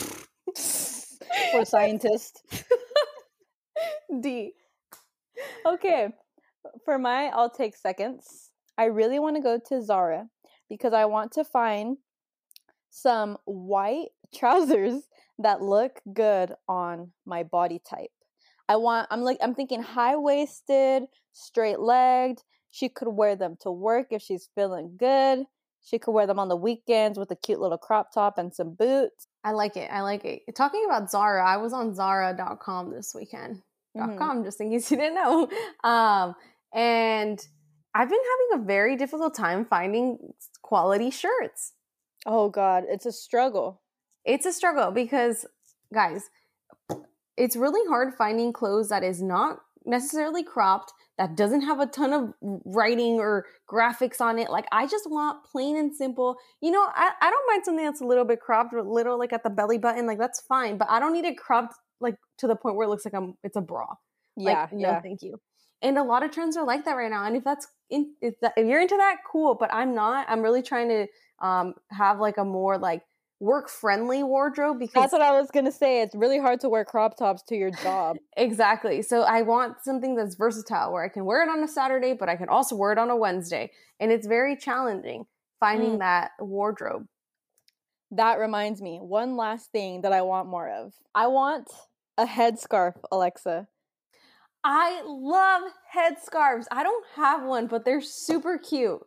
[1.53, 2.43] for scientist?
[4.21, 4.53] D.
[5.67, 6.09] Okay,
[6.85, 8.51] for my I'll take seconds.
[8.77, 10.29] I really want to go to Zara
[10.69, 11.97] because I want to find
[12.91, 15.03] some white trousers
[15.39, 18.11] that look good on my body type.
[18.69, 22.43] I want I'm like I'm thinking high-waisted, straight-legged.
[22.71, 25.45] She could wear them to work if she's feeling good.
[25.83, 28.75] She could wear them on the weekends with a cute little crop top and some
[28.75, 29.27] boots.
[29.43, 29.91] I like it.
[29.91, 30.43] I like it.
[30.55, 33.63] Talking about Zara, I was on Zara.com this weekend.
[33.97, 34.19] Mhm.
[34.19, 35.49] .com, just in case you didn't know.
[35.85, 36.35] Um,
[36.75, 37.41] and
[37.95, 38.21] I've been
[38.53, 40.19] having a very difficult time finding
[40.63, 41.73] quality shirts.
[42.31, 43.81] Oh god, it's a struggle.
[44.27, 45.47] It's a struggle because,
[45.95, 46.29] guys,
[47.39, 52.13] it's really hard finding clothes that is not necessarily cropped, that doesn't have a ton
[52.13, 52.35] of
[52.67, 54.51] writing or graphics on it.
[54.51, 56.37] Like, I just want plain and simple.
[56.61, 59.33] You know, I, I don't mind something that's a little bit cropped, or little like
[59.33, 60.07] at the belly button.
[60.07, 60.77] Like, that's fine.
[60.77, 63.39] But I don't need it cropped like to the point where it looks like I'm
[63.43, 63.87] it's a bra.
[64.37, 65.01] Yeah, Like, no, yeah.
[65.01, 65.41] thank you.
[65.81, 67.25] And a lot of trends are like that right now.
[67.25, 69.55] And if that's in, if, that, if you're into that, cool.
[69.55, 70.27] But I'm not.
[70.29, 71.07] I'm really trying to
[71.41, 73.03] um have like a more like
[73.41, 76.03] work friendly wardrobe because That's what I was gonna say.
[76.03, 78.17] It's really hard to wear crop tops to your job.
[78.37, 79.03] exactly.
[79.03, 82.29] So I want something that's versatile where I can wear it on a Saturday, but
[82.29, 83.71] I can also wear it on a Wednesday.
[84.01, 85.27] And it's very challenging
[85.61, 85.99] finding Mm.
[85.99, 87.07] that wardrobe.
[88.11, 90.95] That reminds me, one last thing that I want more of.
[91.15, 91.69] I want
[92.17, 93.69] a headscarf, Alexa.
[94.65, 95.63] I love
[95.95, 96.67] headscarves.
[96.71, 99.01] I don't have one, but they're super cute.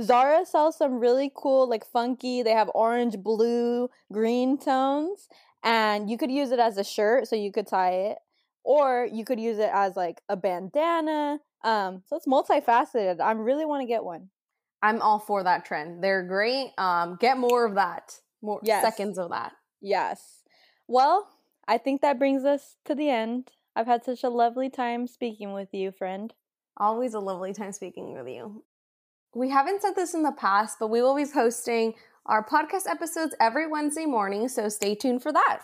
[0.00, 5.28] Zara sells some really cool, like funky, they have orange, blue, green tones,
[5.64, 8.18] and you could use it as a shirt, so you could tie it,
[8.62, 11.40] or you could use it as like a bandana.
[11.64, 13.20] Um, so it's multifaceted.
[13.20, 14.28] I really want to get one.
[14.82, 16.04] I'm all for that trend.
[16.04, 16.72] They're great.
[16.78, 18.20] Um, get more of that.
[18.42, 18.82] More Yes.
[18.82, 19.52] seconds of that.
[19.80, 20.42] Yes.
[20.86, 21.28] Well,
[21.66, 23.52] I think that brings us to the end.
[23.74, 26.32] I've had such a lovely time speaking with you, friend.
[26.76, 28.62] Always a lovely time speaking with you.
[29.36, 31.92] We haven't said this in the past, but we will be posting
[32.24, 35.60] our podcast episodes every Wednesday morning, so stay tuned for that.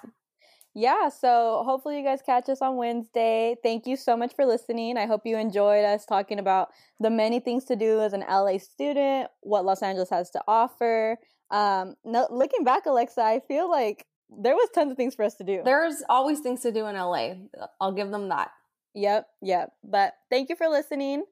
[0.74, 3.56] Yeah, so hopefully you guys catch us on Wednesday.
[3.62, 4.98] Thank you so much for listening.
[4.98, 6.68] I hope you enjoyed us talking about
[7.00, 11.16] the many things to do as an LA student, what Los Angeles has to offer.
[11.50, 15.36] Um, no, looking back, Alexa, I feel like there was tons of things for us
[15.36, 15.62] to do.
[15.64, 17.36] There's always things to do in LA.
[17.80, 18.50] I'll give them that.
[18.94, 19.72] Yep, yep.
[19.82, 21.24] But thank you for listening.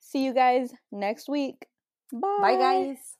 [0.00, 1.68] See you guys next week.
[2.12, 2.38] Bye.
[2.40, 3.16] Bye, guys.